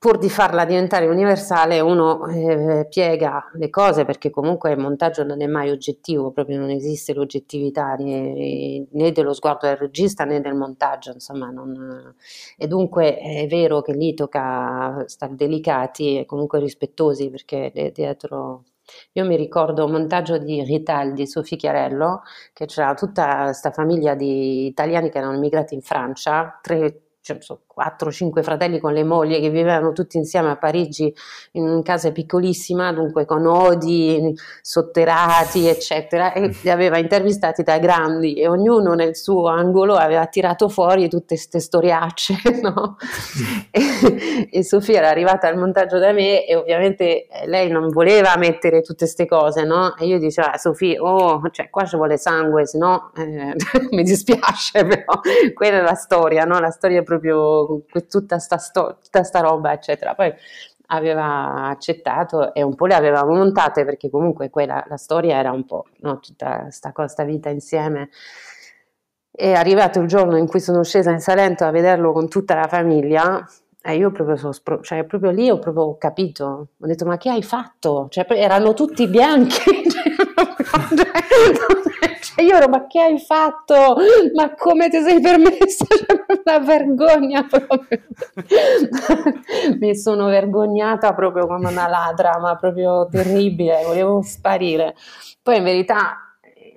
[0.00, 5.42] Pur di farla diventare universale uno eh, piega le cose perché comunque il montaggio non
[5.42, 10.54] è mai oggettivo, proprio non esiste l'oggettività né, né dello sguardo del regista né del
[10.54, 12.14] montaggio, insomma, non...
[12.56, 18.64] e dunque è vero che lì tocca stare delicati e comunque rispettosi perché dietro
[19.12, 22.22] io mi ricordo un montaggio di Rital di Sofì Chiarello,
[22.54, 27.64] che c'era tutta questa famiglia di italiani che erano immigrati in Francia, tre cioè, so,
[27.80, 31.12] 4-5 fratelli con le mogli che vivevano tutti insieme a Parigi
[31.52, 38.34] in una casa piccolissima, dunque con odi sotterrati, eccetera, e li aveva intervistati da grandi
[38.34, 42.96] e ognuno nel suo angolo aveva tirato fuori tutte queste storiacce, no?
[43.70, 48.36] e, e Sofia era arrivata al montaggio da me e ovviamente eh, lei non voleva
[48.36, 49.96] mettere tutte queste cose, no?
[49.96, 53.54] E io dicevo, ah, Sofia, oh, cioè qua ci vuole sangue, se no eh,
[53.90, 55.20] mi dispiace, però
[55.54, 56.58] quella è la storia, no?
[56.58, 57.69] La storia è proprio
[58.08, 60.14] tutta sta, sto, tutta sta roba, eccetera.
[60.14, 60.32] Poi
[60.92, 65.64] aveva accettato e un po' le avevamo montate perché comunque quella, la storia era un
[65.64, 68.10] po' no, tutta questa vita insieme.
[69.30, 72.66] È arrivato il giorno in cui sono scesa in Salento a vederlo con tutta la
[72.66, 73.46] famiglia
[73.82, 74.52] e io proprio, sono
[74.82, 78.08] cioè, proprio lì ho proprio capito, ho detto ma che hai fatto?
[78.10, 79.62] Cioè, erano tutti bianchi.
[82.20, 83.96] Cioè, io ero, ma che hai fatto?
[84.34, 85.84] Ma come ti sei permessa?
[85.90, 88.00] Cioè, una vergogna proprio.
[89.78, 94.94] Mi sono vergognata proprio come una ladra, ma proprio terribile, volevo sparire.
[95.42, 96.30] Poi in verità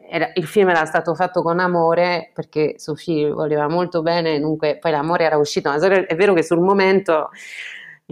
[0.10, 4.91] era, il film era stato fatto con amore perché Sofì voleva molto bene, dunque poi
[4.91, 5.70] l'amore era uscito.
[5.70, 7.30] Ma è vero che sul momento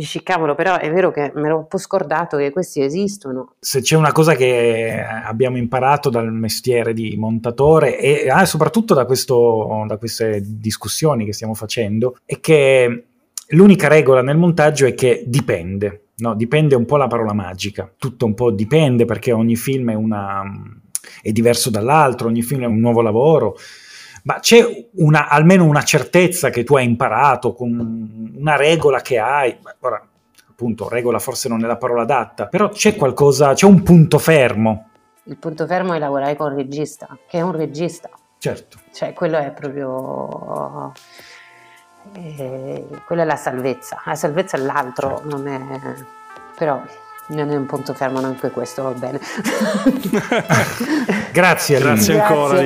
[0.02, 3.54] dici cavolo, però è vero che me l'ho un po' scordato che questi esistono.
[3.60, 9.06] Se c'è una cosa che abbiamo imparato dal mestiere di montatore e ah, soprattutto da,
[9.06, 13.06] questo, da queste discussioni che stiamo facendo, è che
[13.50, 16.06] l'unica regola nel montaggio è che dipende.
[16.22, 19.96] No, dipende un po' la parola magica, tutto un po' dipende perché ogni film è,
[19.96, 20.44] una,
[21.20, 23.58] è diverso dall'altro, ogni film è un nuovo lavoro,
[24.24, 29.58] ma c'è una, almeno una certezza che tu hai imparato, con una regola che hai,
[29.80, 30.02] ora
[30.50, 34.90] appunto regola forse non è la parola adatta, però c'è qualcosa, c'è un punto fermo.
[35.24, 38.10] Il punto fermo è lavorare con il regista, che è un regista.
[38.38, 38.80] Certo.
[38.92, 40.94] Cioè quello è proprio...
[42.14, 45.60] Eh, quella è la salvezza, la salvezza è l'altro, non è...
[46.58, 46.82] però
[47.28, 49.20] non è un punto fermo neanche questo, va bene.
[51.32, 52.60] Grazie, Grazie ancora.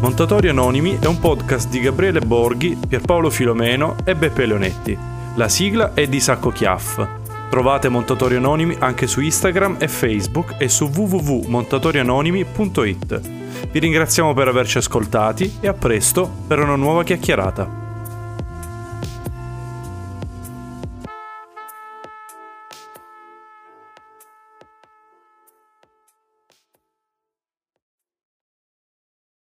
[0.00, 4.96] Montatori Anonimi è un podcast di Gabriele Borghi, Pierpaolo Filomeno e Beppe Leonetti.
[5.34, 7.04] La sigla è di Sacco Chiaff.
[7.50, 13.20] Trovate Montatori Anonimi anche su Instagram e Facebook e su www.montatorianonimi.it.
[13.72, 17.87] Vi ringraziamo per averci ascoltati e a presto per una nuova chiacchierata.